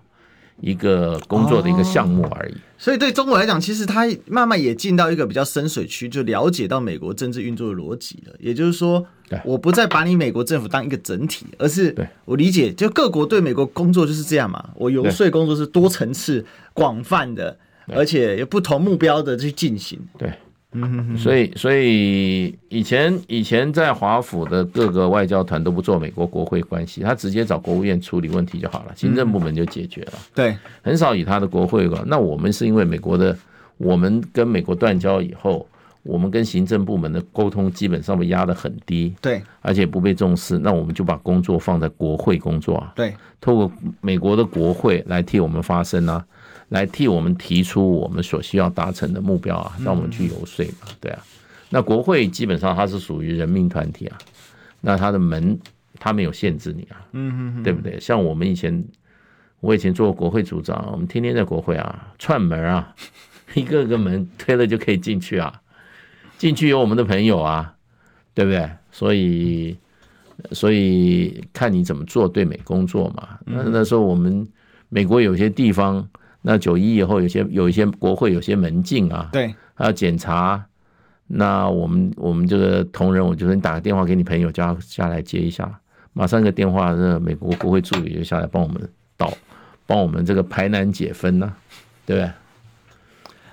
[0.60, 2.56] 一个工作的一个项目而已。
[2.76, 8.34] 所以对中国来讲，其实它慢慢也进到一个比较深水区，就了解到美国政治运作的逻辑了。
[8.40, 9.06] 也就是说，
[9.46, 11.96] 我不再把你美国政府当一个整体，而是
[12.26, 14.72] 我理解，就各国对美国工作就是这样嘛。
[14.74, 16.44] 我游说工作是多层次、
[16.74, 20.00] 广泛的，而且有不同目标的去进行。
[20.18, 20.32] 对。
[20.74, 30.14] 嗯，所以所以以前以前在华府的各个外交团都不做美国国会关系，他直接找国务院处理问题就好了，行政部门就解决了。
[30.34, 32.02] 对，很少以他的国会了。
[32.08, 33.38] 那我们是因为美国的，
[33.80, 35.68] 我们跟美国断交以后，
[36.04, 40.58] 我们跟行政部门的沟通基本上被压得很低，对，而且不被重视。
[40.58, 46.26] 那我们就把工作放在国会工作啊，对，透过美国的国会来替我们发声啊。
[46.72, 51.22] 来替我们提出我们所需要达成的目标啊，让我们去游说嘛，对啊。
[51.70, 54.18] 那国会基本上它是属于人民团体啊，
[54.80, 55.60] 那它的门
[56.00, 58.00] 它没有限制你啊，嗯嗯，对不对？
[58.00, 58.86] 像我们以前，
[59.60, 62.96] 我以前做国会组长，我们天天在国会啊串门啊，
[63.54, 65.62] 一个个门推了就可以进去啊，
[66.38, 67.76] 进去有我们的朋友啊，
[68.34, 68.70] 对不对？
[68.94, 69.76] 所以
[70.54, 73.38] 所以看你怎么做对美工作嘛。
[73.46, 74.48] 那那时候我们
[74.88, 76.08] 美国有些地方。
[76.44, 80.66] 那九一以后，有些有一些国会有些门禁啊，对，还要检查。
[81.28, 85.80] 那我们我们这个同仁，我就说你打个电话给你朋友，叫他下来接一下。
[86.14, 89.32] 马上一个电话，这美国国会助理就下来帮我们导，
[89.86, 91.56] 帮我们这个排难解纷呢、啊，
[92.06, 92.32] 对不对？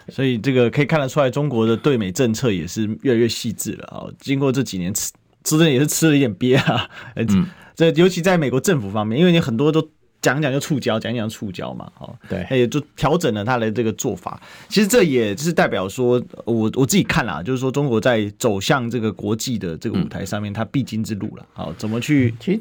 [0.08, 4.08] 所以这个可以看得出来，中国的对美政策也是越来越细致了啊。
[4.18, 5.12] 经过这几年吃，
[5.44, 6.88] 真的也是吃了一点鳖啊。
[7.14, 7.46] 嗯，
[7.76, 9.90] 这尤其在美国政府方面，因为你很多都。
[10.20, 14.40] 讲讲就触礁，讲讲触礁嘛，哦，对，也就调整了他的这个做法。
[14.68, 21.46] 其实这也是代表说，我我自己看啦，就是说中国在走向这个国际的这个舞台上面，它必经之路了。
[21.52, 22.60] 好，怎么去去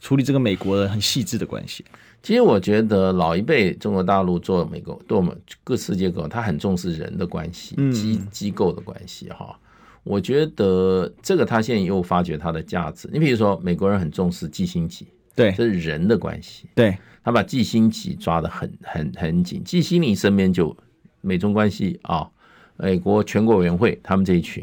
[0.00, 1.84] 处理这个美国的很细致的关系？
[2.22, 9.58] 其实我觉得老一辈中国大陆做美国对我们各世界各，他很重视人的关系，机机构的关系哈。
[10.04, 13.08] 我觉得这个他现在又发掘它的价值。
[13.12, 15.06] 你比如说，美国人很重视季辛吉。
[15.40, 16.68] 对，这是人的关系。
[16.74, 19.64] 对，他把季辛吉抓得很很很紧。
[19.64, 20.76] 季辛吉身边就
[21.22, 22.30] 美中关系啊，
[22.76, 24.62] 美国全国委员会他们这一群，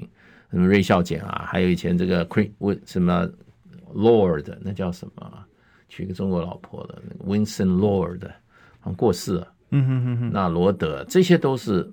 [0.52, 2.52] 什么芮孝俭啊，还有以前这个 Queen
[2.86, 3.28] 什么
[3.94, 5.46] Lord 那叫什么，
[5.90, 8.22] 娶个中国老婆的 Winston Lord
[8.80, 9.54] 好像过世了。
[9.72, 11.92] 嗯哼哼哼，那罗德这些都是，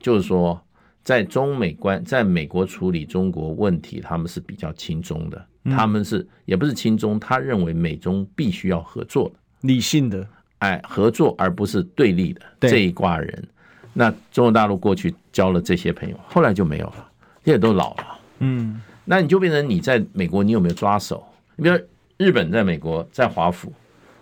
[0.00, 0.60] 就是说
[1.02, 5.46] 在中美关，在美国处理中国问题，他们是比较轻松的。
[5.70, 10.26] 他们是也不是亲中，他认为美中必须要合作的，理性的，
[10.58, 13.48] 哎，合作而不是对立的这一挂人。
[13.92, 17.08] 那中国大陆过去交了这些朋友，后来就没有了，
[17.42, 18.18] 这些都老了。
[18.40, 21.26] 嗯，那你就变成你在美国，你有没有抓手？
[21.56, 21.78] 你比如
[22.18, 23.72] 日本在美国在华府，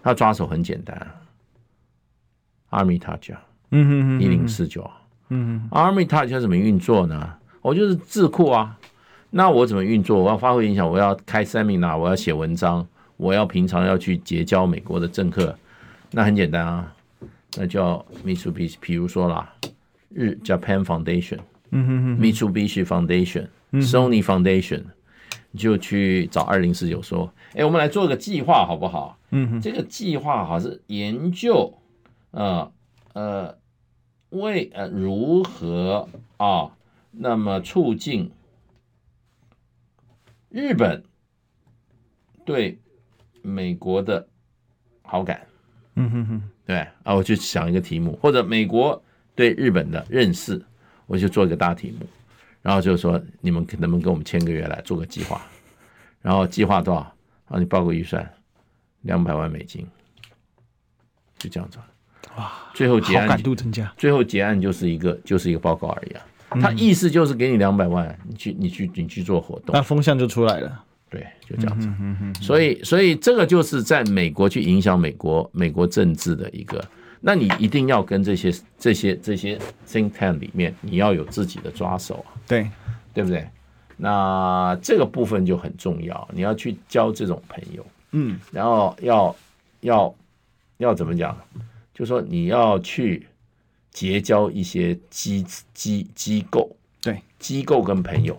[0.03, 0.97] 他抓手很简单
[2.71, 3.35] ，Armitage，
[3.71, 4.89] 嗯哼哼，一零四九，
[5.31, 7.35] 嗯，Armitage 怎么运作呢？
[7.61, 8.79] 我就是智库啊。
[9.37, 10.23] 那我怎么运作？
[10.23, 15.53] 我要发挥影响，我要开 seminar，我要写文章，我要平常要去结交美国的政客。
[16.13, 16.95] 那很简单啊，
[17.57, 19.53] 那叫 Mitsubishi，比如说啦，
[20.11, 21.41] 日 Japan Foundation，
[21.73, 24.85] 嗯哼哼，Mitsubishi Foundation，Sony Foundation，
[25.51, 29.19] 你就去找二零四九说，哎，我们来做个计划好不好？
[29.33, 31.75] 嗯哼，这个计划好是研究，
[32.31, 32.71] 呃
[33.15, 33.57] 呃，
[34.31, 36.71] 为呃如何啊，
[37.11, 38.31] 那么促进。
[40.55, 41.03] 日本
[42.45, 42.79] 对
[43.43, 44.25] 美国的
[45.03, 45.45] 好感，
[45.97, 49.03] 嗯哼哼，对啊，我就想一个题目，或者美国
[49.35, 50.65] 对日本的认识，
[51.07, 52.07] 我就做一个大题目，
[52.63, 55.45] 然后就说你们能不能跟我们签个约来做个计划，
[56.23, 57.01] 然后计划多少？
[57.01, 58.33] 然后你报个预算，
[59.01, 59.85] 两百万美金，
[61.37, 61.79] 就这样子。
[62.37, 66.25] 哇，最后结案，感度增加，最后结案就是一个就是一个报告而已啊。
[66.61, 70.85] 他意思就是给你两百万，你去你去你去做活动，那风向就出来了。
[71.11, 71.89] 对，就这样子。
[72.43, 76.85] 所以所以这个就是在美国去影响美国美国政治的一个，
[77.21, 82.35] 那你一定要跟这些这些这些 think tank 里面，你要有自己的抓手啊。
[82.49, 82.69] 对，
[83.13, 83.47] 对不对？
[83.97, 87.87] 那这个部分就很重要，你要去交这种朋友。
[88.13, 89.37] 嗯，然后要
[89.83, 90.15] 要
[90.79, 91.37] 要怎么讲？
[91.95, 93.27] 就说你要去。
[93.95, 96.69] 结交一些机机机构，
[97.01, 98.39] 对机构跟朋友，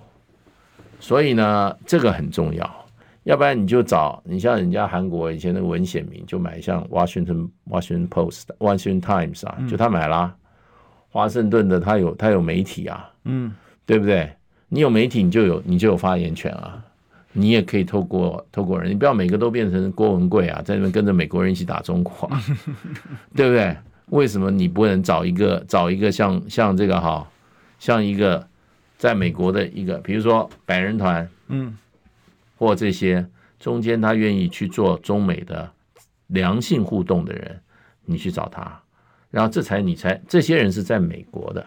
[1.00, 2.86] 所以呢，这个很重要。
[3.24, 10.36] 要不然你就找你像人家韩国以前那个文显明，就买像 Washington Washington Post、Washington Times 啊，就他买啦。
[11.10, 13.52] 华盛顿的他有他有媒体啊，嗯，
[13.86, 14.30] 对不对？
[14.68, 16.84] 你有媒体，你就有你就有发言权啊。
[17.38, 22.30] 你也可以透过透过人，你不要每个都变成郭文贵啊，在那边跟着美国人一起打中国，
[23.36, 23.76] 对不对？
[24.08, 27.28] 为什么你不能找一个找一个像像这个哈，
[27.80, 28.48] 像一个
[28.98, 31.76] 在美国的一个，比如说百人团，嗯，
[32.58, 33.26] 或这些
[33.60, 35.72] 中间他愿意去做中美的
[36.28, 37.60] 良性互动的人，
[38.06, 38.82] 你去找他，
[39.32, 41.66] 然后这才你才这些人是在美国的，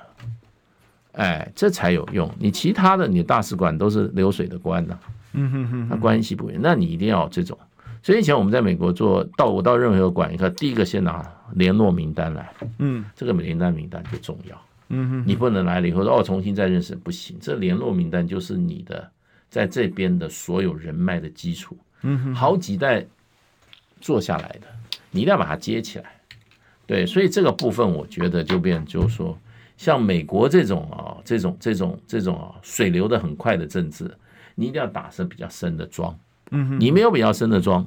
[1.13, 2.33] 哎，这才有用。
[2.39, 4.99] 你其他的你大使馆都是流水的官呢，
[5.33, 7.59] 嗯哼哼，那关系不远，那你一定要这种。
[8.01, 11.21] 所以以前我们在美国做到，我到任何一个馆，你看第一个先拿
[11.55, 19.11] 联络名单来，嗯，这个联单名单就重要，嗯哼，你不能来了以后说哦，重新再认识不行，这联络名单就是你的
[19.49, 23.05] 在这边的所有人脉的基础，嗯哼，好几代
[24.01, 24.67] 做下来的，
[25.11, 26.21] 你一定要把它接起来，
[26.87, 29.39] 对，所以这个部分我觉得就变就是说，
[29.77, 34.11] 像美国这种啊，这种这种这种啊，水流的很快的政治，
[34.55, 36.19] 你一定要打上比较深的桩。
[36.51, 37.87] 嗯，你没有比较深的桩，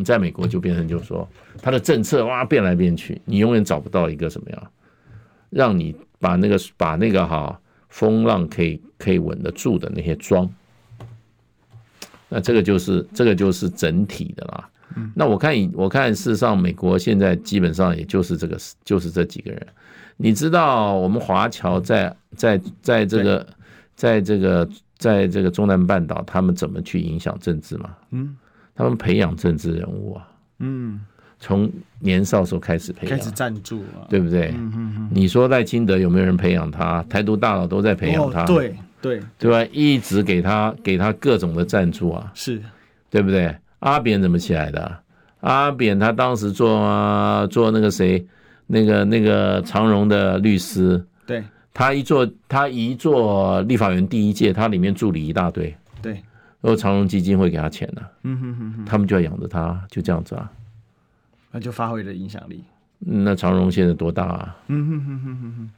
[0.00, 1.28] 你在美国就变成就是说，
[1.60, 4.70] 他的政策哇变来变去，你永远找不到一个什么样，
[5.50, 7.60] 让你把那个把那个哈
[7.90, 10.48] 风浪可以可以稳得住的那些桩。
[12.30, 14.70] 那这个就是这个就是整体的啦。
[15.14, 19.66] 那我看我看事实上美国现在基本上也就是这个就是这几个人。
[20.16, 23.46] 你知道我们华侨在在在这个
[23.94, 24.68] 在这个。
[25.00, 27.96] 在这个中南半岛，他们怎么去影响政治吗？
[28.10, 28.36] 嗯，
[28.80, 30.26] 他们培养政治人物啊。
[30.60, 31.00] 嗯，
[31.38, 34.48] 从年少时候开始培养，开始赞助啊，对不对？
[34.56, 35.08] 嗯嗯嗯。
[35.12, 37.02] 你说赖清德有没有人培养他？
[37.04, 39.70] 台独大佬都在培养他，哦、对对对吧？
[39.72, 42.60] 一直给他给他各种的赞助啊，是，
[43.10, 43.54] 对不对？
[43.80, 44.98] 阿扁怎么起来的？
[45.40, 48.26] 阿扁他当时做、啊、做那个谁，
[48.66, 55.76] 那个那个长荣的律师，对，他一做他一做立法院第一届，他里面助理一大堆，对，
[56.60, 60.50] 然后长荣基金会给他钱呢、啊，嗯哼哼哼，他们就要养着他，就这样子啊。
[61.50, 62.62] 那就发挥了影响力。
[62.98, 64.56] 那长荣现在多大啊？
[64.68, 65.70] 嗯哼哼哼哼哼。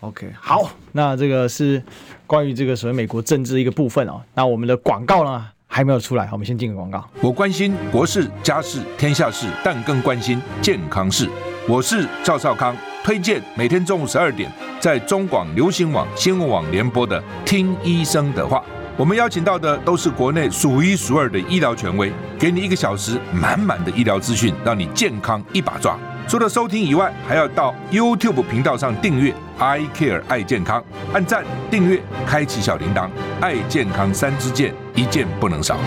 [0.00, 1.82] OK，好，那这个是
[2.26, 4.20] 关于这个所谓美国政治一个部分哦。
[4.34, 7.08] 那我们的广告呢还没有出来，我们先进个广告。
[7.20, 11.28] 我关心国事、家事、天下事，但更关心健康事。
[11.68, 18.58] 我是赵少康，推荐每天中午十二点在中广流行网、新闻网联播的《听医生的话》。
[18.98, 25.96] 我们邀请到的都是国内数一数二的医疗权威，给你一个小时满满的医疗资讯，让你健康一把抓。
[26.26, 30.82] 除了收听以外，还要到 YouTube 频道上订阅 “I Care 爱健康”，
[31.14, 33.08] 按赞、订阅、开启小铃铛，
[33.40, 35.78] 爱健康三支箭，一件不能少。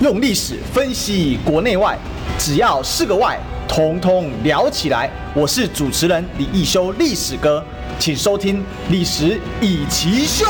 [0.00, 1.98] 用历史分析国内外，
[2.38, 5.10] 只要是个“外”，统统聊起来。
[5.34, 7.64] 我是主持人李易修，历史哥。
[7.98, 8.58] 请收听
[8.90, 10.44] 《历史以奇秀》，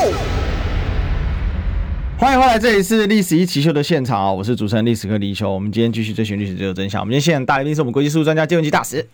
[2.18, 4.32] 欢迎回来，这里是《历史易起秀》的现场啊！
[4.32, 5.50] 我是主持人历史哥李易修。
[5.50, 7.00] 我们今天继续追寻历史最后真相。
[7.00, 9.06] 我们今天现场大来宾是我们国际事务专家金文吉大使，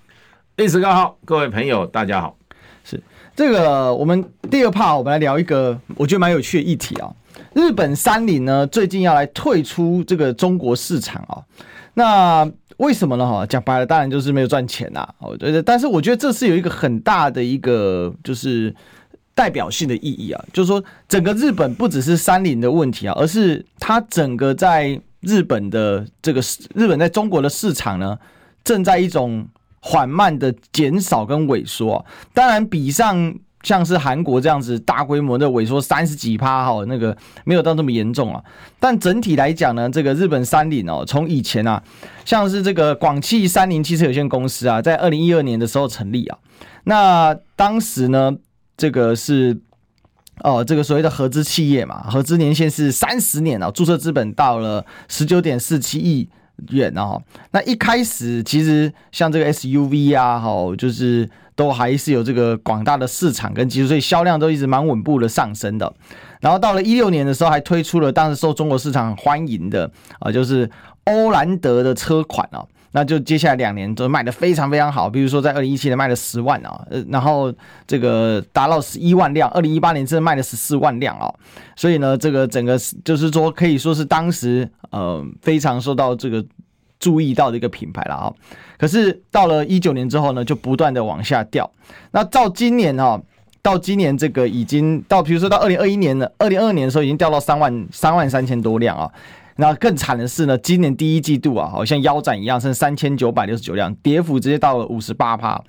[0.56, 2.34] 历史哥好，各位朋友大家好。
[2.84, 3.00] 是
[3.36, 7.12] 这个，我们第二 part 我们来聊一个我觉得蛮有趣的议题啊。
[7.54, 11.38] 日本三菱呢最近要来退出这个中国市场啊，
[11.94, 12.50] 那。
[12.82, 13.24] 为什么呢？
[13.26, 15.08] 哈，讲白了，当然就是没有赚钱呐。
[15.18, 18.74] 哦，对对，但是我觉得这是有一个很大的一个就是
[19.34, 26.40] 代表性的意义啊，就是说整个日本不只是三菱的问题啊，而是它整个在日本的这个
[26.74, 28.18] 日本在中国的市场呢，
[28.64, 29.46] 正在一种
[29.80, 32.04] 缓慢的减少跟萎缩。
[32.34, 33.34] 当然，比上。
[33.62, 38.42] 像是韩国这样子大规模的萎缩三十几趴哈，那个没有到这么严重啊。
[38.80, 41.82] 但整体来讲呢，这个日本三菱哦，从以前啊，
[42.24, 46.38] 像是这个广汽三菱汽车有限公司啊，在二零一二年的时候成立啊。
[46.84, 48.36] 那当时呢，
[48.76, 49.60] 这个是
[50.42, 56.28] 哦，这个所谓的合资企业嘛，合资年限是三十年啊，注册资本到了十九点四七亿
[56.70, 57.22] 元哦。
[57.52, 61.30] 那一开始其实像这个 SUV 啊，哈，就是。
[61.54, 65.92] 都还是有这个广大的市场跟基础，所以销量都一直蛮稳步的上升的。
[66.40, 70.68] 然后到了一六年的时候，还推出了当时受中国市场欢迎的啊，就是
[71.04, 72.64] 欧蓝德的车款啊。
[72.94, 77.52] 那就接下来两年都卖的非常非常好，比如说在二零一七年卖了十万啊，呃，然后
[77.86, 81.32] 这个达到十一万辆，二零一八年真的卖了十四万辆啊。
[81.74, 86.44] 所以呢，这个整个就是说可以说是当时呃非常受到这个。
[87.02, 88.32] 注意到的一个品牌了啊，
[88.78, 91.68] 可是到了一九年之后呢，就不断的往下掉。
[92.12, 93.20] 那到今年啊，
[93.60, 99.10] 到今年这个已经到，比如说到二零二一年了，二零二二年的时候已经掉到三万三万三千多辆啊。
[99.56, 105.60] 那更惨的是呢，今年第一季度啊，好像腰斩一样，剩三千九百六十九辆，跌幅直接到了五十八趴。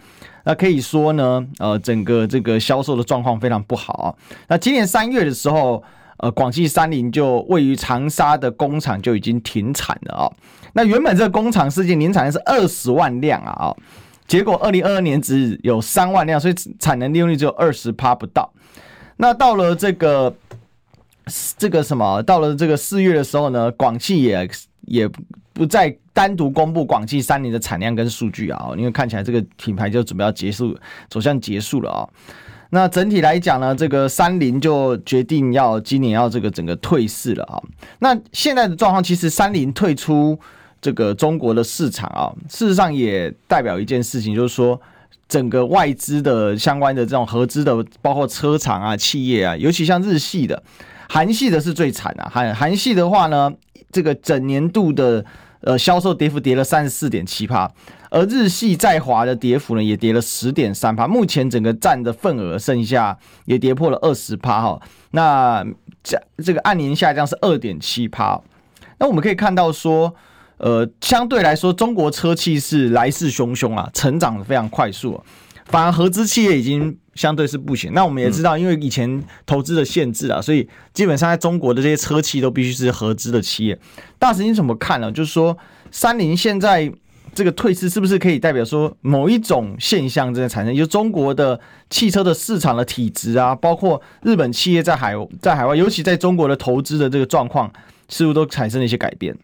[0.43, 4.08] 那可以说呢，呃，整个这个销售的状况非常不好啊。
[4.48, 5.84] 那今年三月的时候。
[6.17, 10.26] 呃，广汽三菱就位于长沙的工厂就已经停产了啊、
[10.73, 13.76] 那原本这个工厂世界年产能是二十万辆啊啊，
[14.28, 18.52] 结果二零二二年只有三万辆，所以产能利用率只有二十趴不到。
[19.17, 20.34] 那到了这个
[21.58, 24.49] 这个什么，到了这个四月的时候呢，广汽也
[24.82, 25.10] 也
[25.54, 30.78] 不再单独公布广汽三菱的产量跟数据啊，因为看起来这个品牌就准备要结束，
[31.10, 32.10] 走向结束了啊、
[32.73, 37.62] 那整体来讲呢，这个三菱就决定要今年要这个整个退市了啊。
[37.99, 40.36] 那现在的状况，其实三菱退出
[40.81, 44.81] 这个中国的市场啊，事实上也代表一件事情，就是说
[45.29, 50.63] 整个外资的相关的这种合资的，包括车厂啊、企业啊，尤其像日系的、
[51.07, 52.27] 韩系的是最惨啊。
[52.33, 53.53] 韩韩系的话呢，
[53.91, 55.23] 这个整年度的
[55.62, 57.71] 呃销售跌幅跌了三十四点七八。
[58.13, 64.80] 而日系在华的跌幅呢，也跌了十点三趴，目前整个占的份额剩下也跌破了二十趴哈。
[65.09, 65.66] 那
[66.03, 68.39] 这这个按年下降是二点七趴。
[68.99, 70.14] 那我们可以看到说，
[70.57, 75.20] 呃，相对来说，中国车企是来势汹汹啊，成长的非常快速，
[75.66, 77.93] 反而合资企业已经相对是不行。
[77.93, 83.80] 那我们也知道，因为以前投资的限制啊，所以基本上在中国的这些车企都必须是合资的企业。
[84.20, 85.11] 大使你怎么看呢？
[85.11, 85.57] 就是说，
[85.89, 86.93] 三菱现在。
[87.34, 90.75] 这个退市是不是可以代表说某一种现象正在产生？
[90.75, 91.59] 就中国的
[91.89, 97.71] 汽车的市场的体制啊，包括日本企业在海在海外，尤其在中国的投资的这个状况，
[98.07, 99.36] 似乎都产生了一些改变？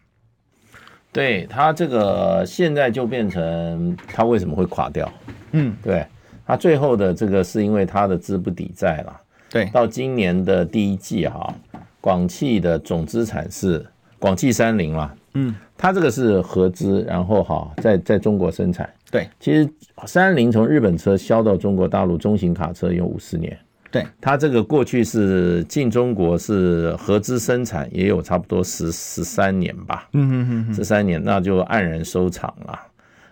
[1.12, 5.12] 对它这个现在就变成它为什么会垮掉？
[5.50, 6.06] 嗯，对，
[6.46, 9.20] 它最后的这个是因为它的资不抵债了。
[9.50, 11.52] 对，到今年的第一季哈，
[12.00, 13.84] 广汽的总资产是
[14.20, 15.10] 广汽三菱嘛。
[15.34, 18.88] 嗯，它这个是合资，然后哈在在中国生产。
[19.10, 19.68] 对，其实
[20.06, 23.58] 三菱从日本车销到中国大陆中型卡车有五十年。
[23.92, 30.08] 对，它这个过去是进中国是合资生产，也有差不多十十三年吧。
[30.12, 32.78] 嗯嗯嗯，十三年那就黯然收场了。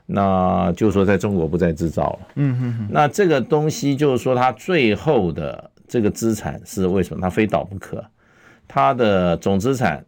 [0.04, 2.18] 那就说在中国不再制造了。
[2.36, 7.20] 嗯嗯，那这个东西就是说它最后的这个资产是为什么？
[7.20, 8.04] 它非倒不可。
[8.66, 10.04] 它的总资产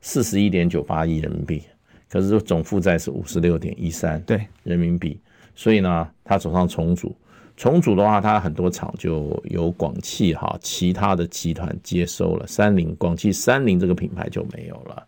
[0.00, 1.62] 四十一点九八亿人民币，
[2.08, 5.20] 可是总负债是五十六点一三对人民币。
[5.54, 7.14] 所以呢，它走上重组。
[7.56, 15.06] 重组的话，它很多厂就由广汽哈其他的集团接收了，三菱广汽三菱这个品牌就没有了。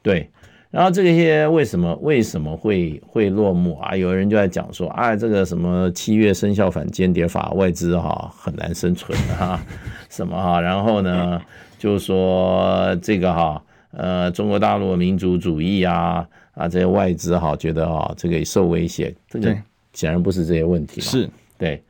[0.00, 0.30] 对，
[0.70, 3.94] 然后这些为什么为什么会会落幕啊？
[3.94, 9.62] 有人就在讲说，啊，这个什么七月生效反间谍法，外资哈很难生存啊，
[10.08, 10.58] 什么哈？
[10.58, 11.38] 然后呢，
[11.76, 13.62] 就是说这个哈
[13.92, 19.56] 呃中国大陆民族主义啊啊这些外资哈觉得啊这个受威胁，这个
[19.92, 21.28] 显然不是这些问题，是。
[21.58, 21.82] 对。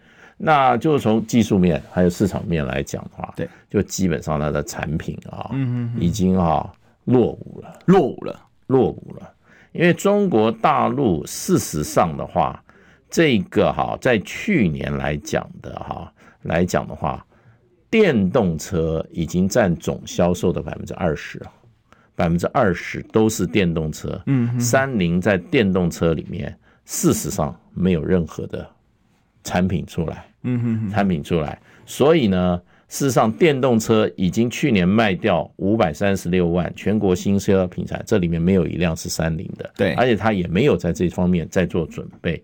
[0.42, 6.72] 那就从技术面还有市场面来讲的话，对，就基本上它的产品啊，嗯嗯，已经啊
[7.04, 9.30] 落伍了，落伍了，落伍了。
[9.72, 12.64] 因为中国大陆事实上的话，
[13.10, 17.22] 这个哈在去年来讲的哈来讲的话，
[17.90, 21.52] 电动车已经占总销售的百分之二十啊，
[22.20, 24.20] 百分之二十都是电动车。
[24.26, 26.54] 嗯，三菱在电动车里面
[26.84, 28.68] 事实上没有任何的
[29.42, 30.26] 产品出来。
[30.42, 32.58] 嗯哼，产品出来，所以呢，
[32.88, 42.42] 事实上，电动车已经去年卖掉五百三十六万，全国新车品牌，这里面没有一辆是三菱的，对，而且它也没有在这方面在做准备，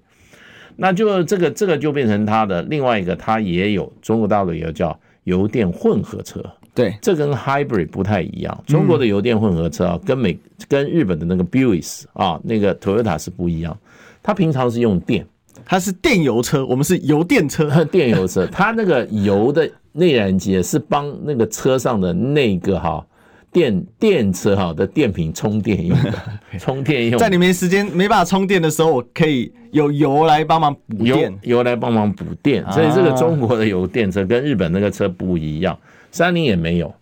[0.76, 6.44] 那就这个这个就变成它的另外一个，它也有中国大陆也有叫油电混合车，
[6.76, 13.76] 对，这跟 hybrid 不太一样，中国的油电混合车啊，跟美跟日本的那个 Buick 啊，那个 Toyota 是不一样，
[14.22, 15.26] 它平常是用电。
[15.64, 17.82] 它是电油车，我们是油电车。
[17.86, 23.04] 电油车，它那个油的内燃机是帮那个车上的那个哈
[23.50, 26.12] 电电车哈的电瓶充电用的，
[26.60, 27.18] 充电用。
[27.18, 32.62] 在你没时间没办法充电的时候，我可以有油来帮忙补电，油来帮忙补电。
[32.70, 35.76] 所以这个中国的油电车跟日本那个车不一样，
[36.16, 36.94] 三菱也没有。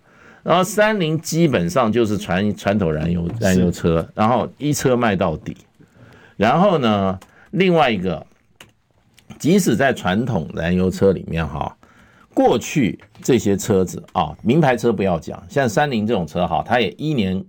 [0.43, 5.57] 然后三菱基本上就是传传统燃油燃油车，然后一车卖到底。
[6.37, 7.19] 然后呢，
[7.51, 8.27] 另外一个。
[9.39, 11.77] 即使在传统燃油车里面哈，
[12.33, 17.45] 过去这些车子啊，名牌车不要讲，像三菱这种车哈，它也一年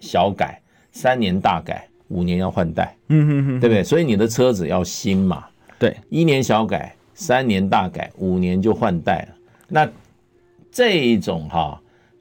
[0.00, 0.60] 小改，
[0.92, 3.82] 三年大改，五年要换代，嗯哼哼，对不对？
[3.82, 5.44] 所以你的车子要新嘛，
[5.78, 9.34] 对，一年小改，三年大改，五年就换代了。
[9.68, 9.88] 那
[10.80, 11.78] 这一种哈，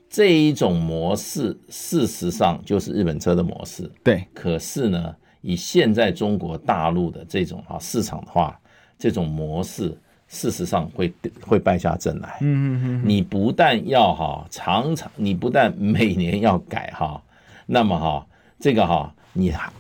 [0.10, 4.22] 这一种模式，事实上就是日本车的模式，对。
[4.34, 8.60] 可是呢，以现在中国大陆的这种啊市场的话，
[8.98, 9.98] 这种模式
[10.28, 12.38] 事实上会会败下阵来。
[12.42, 17.24] 嗯嗯嗯，你不但要哈常常，你不但每年要改哈，
[17.66, 18.28] 那么哈
[18.60, 19.72] 这个哈你还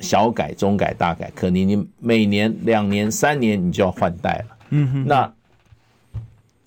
[0.00, 4.58] 小改、中改、大改，可能你每年、两年、三年你就要换代了。
[4.68, 5.32] 嗯哼，那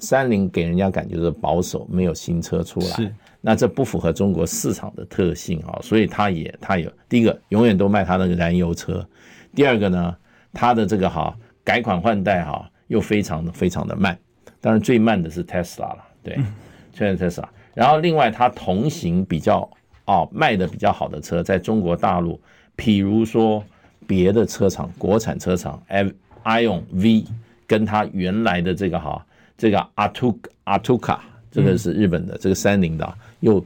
[0.01, 3.13] 三菱给人家感觉是保守，没有新车出来。
[3.39, 9.07] 那这不符合中国市场的特性啊，所以它也它有第一个永远都卖它那个燃油车，
[9.55, 10.13] 第二个呢，
[10.51, 11.33] 它的这个哈。
[11.63, 14.17] 改款换代哈，又非常的非常的慢，
[14.59, 16.39] 当然最慢的是 Tesla 了，对，
[16.91, 17.45] 确实 Tesla。
[17.75, 19.69] 然后另外它同行比较
[20.05, 22.41] 哦卖的比较好的车，在中国大陆，
[22.75, 23.63] 譬如说
[24.07, 25.81] 别的车厂，国产车厂
[26.43, 27.25] ，ION V，
[27.67, 29.23] 跟它原来的这个哈，
[29.61, 31.19] 这个 Atuka Atuka，
[31.51, 33.63] 这个是日本的，这个三菱的，又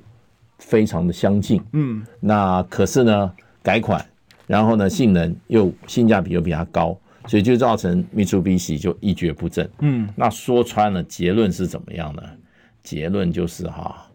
[0.59, 3.31] 非常的相近，嗯，那可是呢
[3.63, 4.05] 改款，
[4.45, 6.97] 然后呢性能又性价比又比它高。
[7.27, 9.67] 所以就造成 Mitsubishi 就一蹶不振。
[9.79, 12.21] 嗯，那说穿了，结论是怎么样呢？
[12.83, 14.05] 结论就是哈，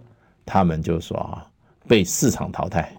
[0.44, 1.44] 他们就说啊，
[1.88, 2.92] 被市场淘汰。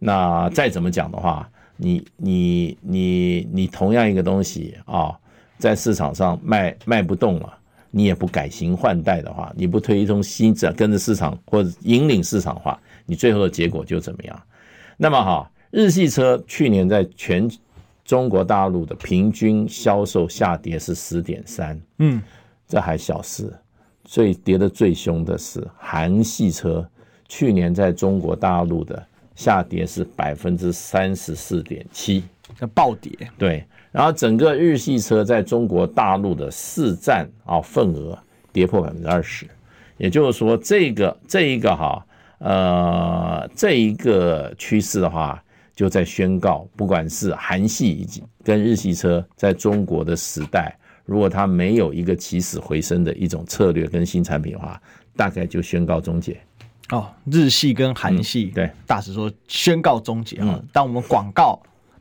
[0.00, 5.16] 那再怎么讲的话，你你你你同样一个东西啊，
[5.56, 7.58] 在市场上卖卖不动了，
[7.96, 14.42] 你也不改型换代的话，你不推一种新者跟着市场或者引领市场化，你最后的结果就怎么样？
[14.98, 17.50] 那么哈，日系车去年在全
[18.04, 22.20] 中国大陆的平均销售下跌是十点三，嗯，
[22.68, 23.50] 这还小事，
[24.04, 26.86] 最跌得最凶的是韩系车，
[27.26, 29.02] 去年在中国大陆的
[29.34, 32.22] 下跌是百分之三十四点七，
[32.74, 33.12] 暴跌。
[33.38, 38.18] 对，然后整个日系车在中国大陆的市占啊份额
[38.52, 39.46] 跌破百分之二十，
[39.98, 42.06] 也就是说，这个这一个哈
[42.38, 45.42] 呃这一个趋势的话，
[45.74, 54.80] 就在宣告，不管是韩系以及跟日系车在中国的时代，如果它没有一个起死回生的一种策略跟新产品的话，
[55.16, 56.36] 大概就宣告终结。
[56.90, 61.60] 哦，日系跟韩系，嗯，对，大使说宣告终结啊，嗯，但我们广告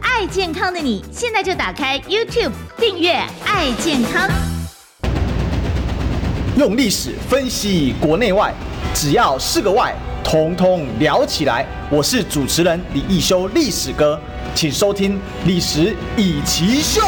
[0.00, 3.12] 爱健康的你，现在就打开 YouTube 订阅
[3.46, 4.28] “爱健康”，
[6.58, 8.52] 用历史分析国内外，
[8.94, 9.94] 只要是个“外”，
[10.24, 11.66] 统统聊起来。
[11.90, 14.20] 我是主持人李易修，历史哥，
[14.54, 17.00] 请收听《历史以奇秀》。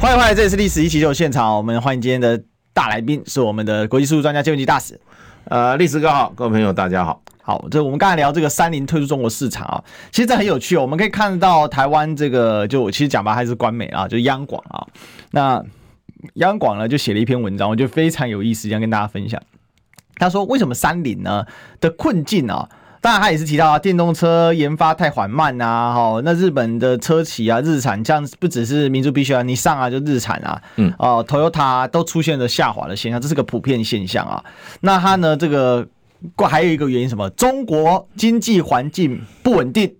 [0.00, 2.40] 欢迎欢迎，这里是《历史一奇秀》现场，我们欢迎今天的
[2.72, 5.00] 大来宾是我们的国际事务专家谢文吉大使。
[5.44, 7.22] 呃，历史哥好，各位朋友大家好。
[7.48, 10.82] 好，这我们刚才聊这个三菱退出中国市场啊，其实这很有趣哦。
[10.82, 14.86] 我们可以看到台湾这个，就其实讲白还是官媒啊，就央广啊。
[15.30, 15.64] 那
[16.34, 19.40] 央广呢就写了一篇文章，我觉得非常有意思，想跟大家分享。
[20.16, 21.46] 他说，为什么三菱呢
[21.80, 22.68] 的困境啊？
[23.00, 34.44] 当然他也是提到啊，电动车研发太缓慢啊，哈，那日本的车企啊，日产这样不只是民族必须啊，你上啊就日产啊，嗯，哦，Toyota 都出现了下滑的现象，这是个普遍现象啊。
[34.82, 35.88] 那他呢这个。
[36.34, 37.28] 过还有一个原因，什么？
[37.30, 39.94] 中国经济环境不稳定。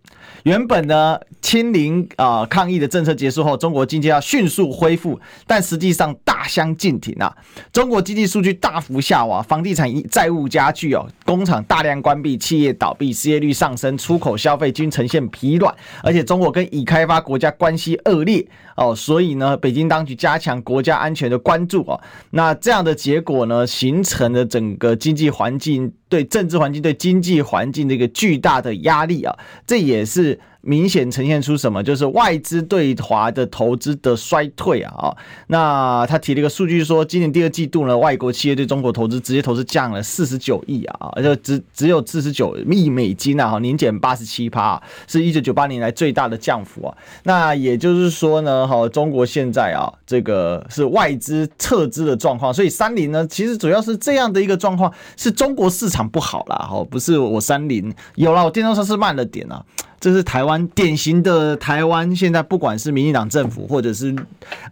[0.44, 7.36] 原本呢，清零啊抗疫的政策结束后，中国经济要迅速恢复，但实际上大相径庭啊！
[7.72, 18.46] 中国经济数据大幅下滑，房地产债务加剧哦，工厂大量关闭，企业倒闭，失业率上升，出口消费均呈现疲软，而且中国跟已开发国家关系恶劣
[18.76, 22.00] 哦，所以呢，北京当局加强国家安全的关注哦。
[22.30, 30.38] 那这样的结果呢，形成了整个经济环境对政治环境对经济环境的一个巨大的压力啊，这也是。
[30.61, 31.82] 明显呈现出什么？
[31.82, 34.92] 就是外资对华的投资的衰退啊！
[34.98, 46.96] 啊，那他提了一个数据说，今年第二季度呢，外国企业对中国投资直接投资降了四十九亿啊，就只只有四十九亿美金啊，哈，年减八十七趴，是一九九八年来最大的降幅啊。
[47.22, 59.64] 那也就是说呢，哈，中国现在啊，这个是外资撤资的状况，所以三菱呢，其实主要是这样的一个状况，是中国市场不好啦，哈，不是我三菱有了，我电动车是慢了点啊。
[60.01, 64.14] 这是台湾典型的台湾，现在不管是民进党政府，或者是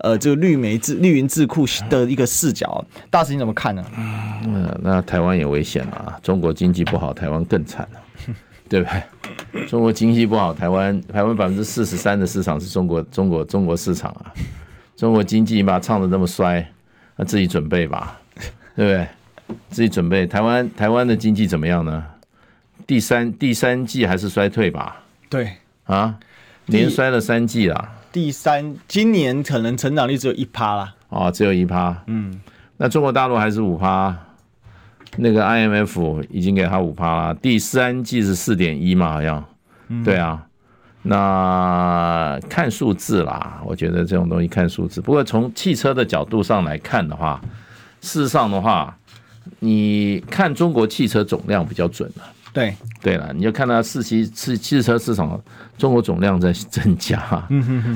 [0.01, 3.85] 呃这个绿媒智绿云智库的一个视角，大使你怎么看呢？
[3.97, 8.01] 嗯，那台湾也危险了啊，中国经济不好，台湾更惨了，
[8.69, 8.89] 对不
[9.53, 9.67] 对？
[9.67, 14.33] 中国经济不好，台湾台湾百分之四十三的市场是中国中国中国市场啊，
[14.97, 16.65] 中国经济嘛唱得那么衰，
[17.17, 18.17] 那自己准备吧，
[18.77, 19.07] 对不对？
[19.71, 22.05] 自己准备，台湾台湾的经济怎么样呢？
[22.87, 25.03] 第三第三季还是衰退吧？
[25.29, 25.53] 对
[25.85, 26.19] 啊，
[26.67, 27.93] 连摔了三季啦。
[28.13, 30.95] 第三，今年可能成长率只有一趴啦。
[31.09, 31.97] 哦，只有一趴。
[32.07, 32.41] 嗯，
[32.77, 34.17] 那中国大陆还是五趴，
[35.17, 37.35] 那个 IMF 已经给他五趴了。
[37.35, 39.45] 第三季是四点一嘛，好像。
[39.89, 40.03] 嗯。
[40.03, 40.43] 对啊，
[41.03, 45.01] 那看数字啦，我觉得这种东西看数字。
[45.01, 47.41] 不过从汽车的角度上来看的话，
[48.01, 48.97] 事实上的话，
[49.59, 52.25] 你看中国汽车总量比较准了。
[52.57, 55.39] 对对了，你就看到四汽四汽车市场，
[55.77, 57.47] 中国总量在增加，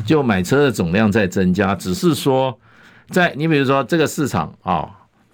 [0.05, 2.55] 就买车的总量在增加，只是说，
[3.09, 4.87] 在你比如说这个市场啊，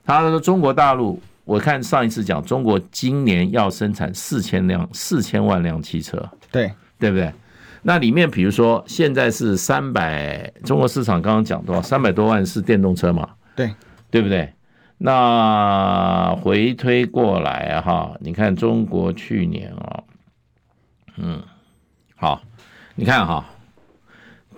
[0.04, 6.16] 他说中国大陆，我看上一次讲，中国今年要生产四千辆四千万辆汽车，
[6.52, 7.32] 对对不对？
[7.82, 11.82] 那里面比如说现在是三百，中国市场刚刚讲多少？
[11.82, 13.28] 三百多万是电动车嘛？
[13.56, 13.74] 对
[14.08, 14.52] 对不对？
[14.98, 20.02] 那回推过来哈，你看中国去年啊，
[21.16, 21.42] 嗯，
[22.14, 22.40] 好，
[22.94, 23.44] 你看哈，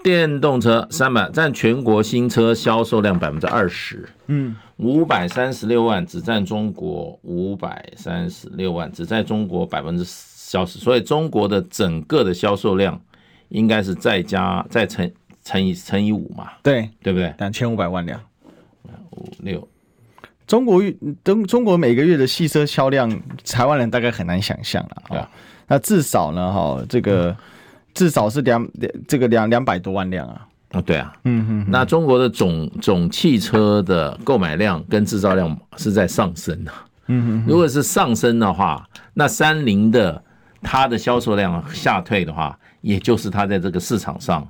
[0.05, 13.01] 电动车三百占全国新车销售量百分之二十，嗯，五百三十六万只占中国五百三十六万，只占中国百分之销十，所以中国的整个的销售量
[13.49, 15.13] 应该是再加再乘
[15.43, 17.35] 乘以乘以五嘛，对对不对？
[17.39, 18.21] 两千五百万辆，
[19.11, 19.67] 五六。
[20.49, 20.83] 中国
[21.23, 23.09] 中中国每个月的汽车销量，
[23.45, 25.31] 台湾人大概很难想象了啊。
[25.69, 27.37] 那至少呢，哈，这个
[27.93, 30.49] 至少是两两这个两两百多万辆啊。
[30.73, 36.73] 哦，对啊，嗯嗯，那中国的总总汽车的购买量跟制造量是在上升的。
[37.07, 40.23] 嗯嗯，如果是上升的话，那三菱的
[40.63, 44.47] 它的销售量下退的话，也就是它在这个市场上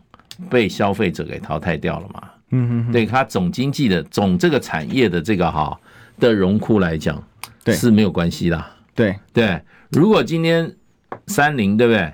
[0.50, 2.22] 被消费者给淘汰掉了嘛。
[2.50, 5.78] 嗯嗯，对它总经济的总这个产业的这个哈
[6.18, 7.22] 的荣枯来讲，
[7.64, 8.64] 对是没有关系的。
[8.94, 9.60] 对对，
[9.90, 10.74] 如果今天
[11.26, 12.12] 三菱对不对？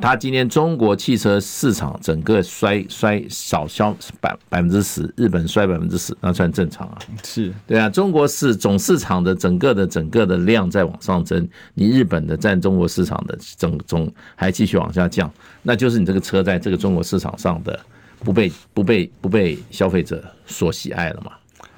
[0.00, 6.98] 他今天中国汽车市场整个衰衰少销百百分之十，日本衰百分之十，那算正常啊。
[7.22, 15.32] 是对啊，中国是总市场的整个的整个的量在往上增，你日本的占中国市场的总总还继续往下降，
[15.62, 17.78] 那就是你这个车在这个中国市场上的
[18.18, 21.30] 不被不被不被消费者所喜爱了嘛？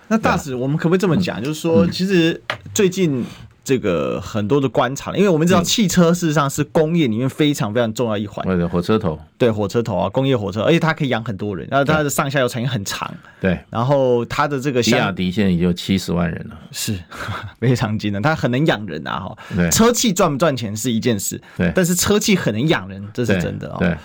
[0.09, 1.43] 那大使，我们可不可以这么讲？
[1.43, 2.41] 就是说，其实
[2.75, 3.25] 最近。
[3.67, 8.47] 这个很多的观察，因为我们知道汽车事实上是工业里面非常非常重要一环。
[8.47, 9.19] 对，火车头。
[9.37, 13.13] 对，火车头啊，工业火车，而且它可以养很多人，然后它的上下游产业很长。
[13.41, 14.81] 对，然后它的这个。
[14.81, 16.97] 比亚迪现在已经有七十万人了，是
[17.59, 19.19] 非常惊人，它很能养人啊！
[19.19, 19.37] 哈，
[19.73, 23.79] 车企赚不赚钱是一件事，对，但是车企很能养人，这是真的啊。
[23.81, 23.97] 对。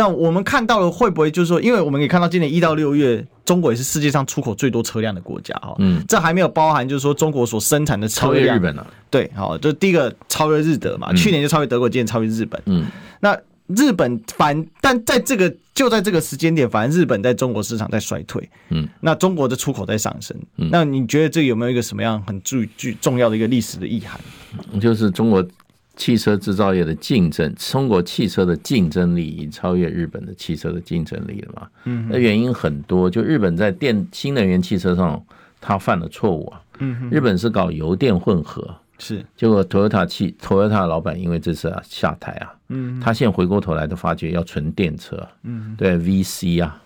[0.00, 5.74] 那我们看到了会不会就是说，因为我们可以看到今年一到六月，中国也是世界上出口最多车辆的国家哈。
[5.78, 8.34] 嗯，这还没有包含就是说中国所生产的车辆。
[8.34, 8.86] 超越日本了。
[9.10, 12.58] 对，好，就第一个超越日德嘛，去年就超越德国，今年超越日本。
[12.64, 12.86] 嗯，
[13.20, 18.48] 那日本反，但在这个就在这个时间点，反正日本在中国市场在衰退。
[18.70, 20.34] 嗯，那中国的出口在上升。
[20.56, 24.18] 嗯，那你觉得这有没有一个什么样很具具重要的一个历史的意涵？
[24.80, 25.46] 就是中国。
[26.00, 31.68] 汽车制造业的竞争，中国汽车的竞争力已经超越日本的汽车的竞争力了嘛？
[31.84, 35.22] 嗯，那原因很多，就日本在电新能源汽车上，
[35.60, 36.62] 他犯了错误啊。
[36.78, 46.82] 嗯，日本是搞油电混合，是结果 Toyota 汽 Toyota 老板因为这次啊下台啊，嗯，他现在回过头来都发觉要纯电车，嗯，对 VC 啊，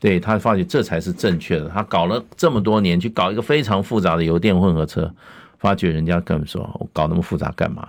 [0.00, 1.68] 对他发觉这才是正确的。
[1.68, 5.08] 他搞了这么多年，去搞一个非常复杂的油电混合车。
[5.58, 7.88] 发觉人家跟我们说，我搞那么复杂干嘛？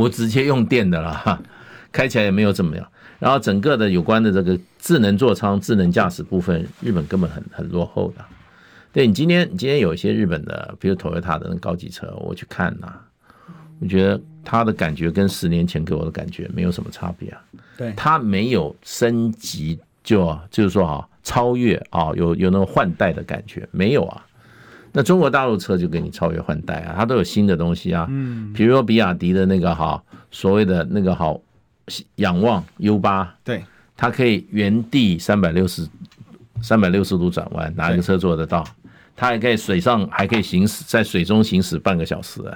[0.00, 1.40] 我直接用电的了，
[1.92, 2.86] 开起来也没有怎么样。
[3.20, 8.24] 然后整个的有关的这个智能座舱、智能驾驶部分，日本根本很很落后的。
[8.92, 12.92] 对，你今天，你今天有一些日本的，比如 Toyota 的那高级车，我去看呐，
[13.80, 17.40] 我觉得它的感觉跟十年前给我的感觉没有什么差别啊。
[17.76, 24.26] 对，它没有升级，就就是说啊，超越啊，有有那种换代的感觉没有啊？
[24.96, 31.40] 那中国大陆车就给你超越换代啊，它都有新的东西啊，嗯，比如说比亚迪的那个哈，所谓的那个好
[32.14, 33.64] 仰望 U 八，对，
[33.96, 35.84] 它可以原地三百六十
[36.62, 38.64] 三百六十度转弯，哪一个车做得到？
[39.16, 42.54] 它还可以水上还可以行驶在水中行驶半个小时啊，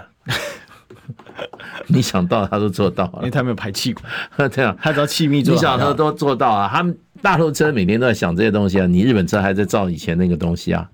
[1.89, 4.05] 你想到它都做到了，因为它没有排气管，
[4.49, 10.89] 这样它只要气密做，你想到都做到啊，他们大陆车每天都在想这些东西啊，你日本车还在造以前那个东西啊。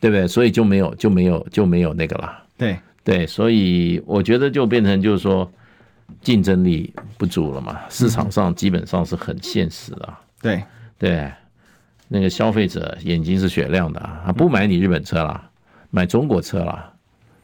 [0.00, 0.26] 对不对？
[0.28, 2.44] 所以就没有就没有就没有那个了。
[2.56, 5.50] 对对，所以我觉得就变成就是说
[6.20, 10.14] 竞争力不足了嘛，市场上基本上是很现实的。
[10.40, 10.62] 对
[10.98, 11.32] 对，
[12.08, 15.50] 那个消费者眼睛是雪亮的，啊不买你日本车啦，
[15.90, 16.92] 买中国车啦。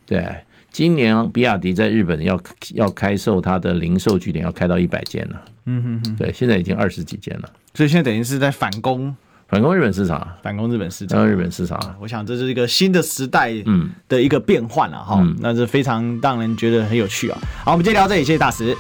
[0.07, 0.27] 对，
[0.71, 2.41] 今年比亚迪在日本要
[2.75, 5.43] 要开售它的零售据点，要开到一百间了。
[5.67, 7.51] 嗯哼哼，对，现在已经二十几间了。
[7.75, 9.15] 所以现在等于是在反攻。
[9.55, 11.79] 反攻日本市场，反攻日本市场，反攻日本市场。
[12.01, 17.39] 我想这是一个新的时代，嗯，的一个变换了哈，那是非常让人觉得很有趣啊。
[17.65, 18.77] 好，我们今天聊这里，谢谢大使。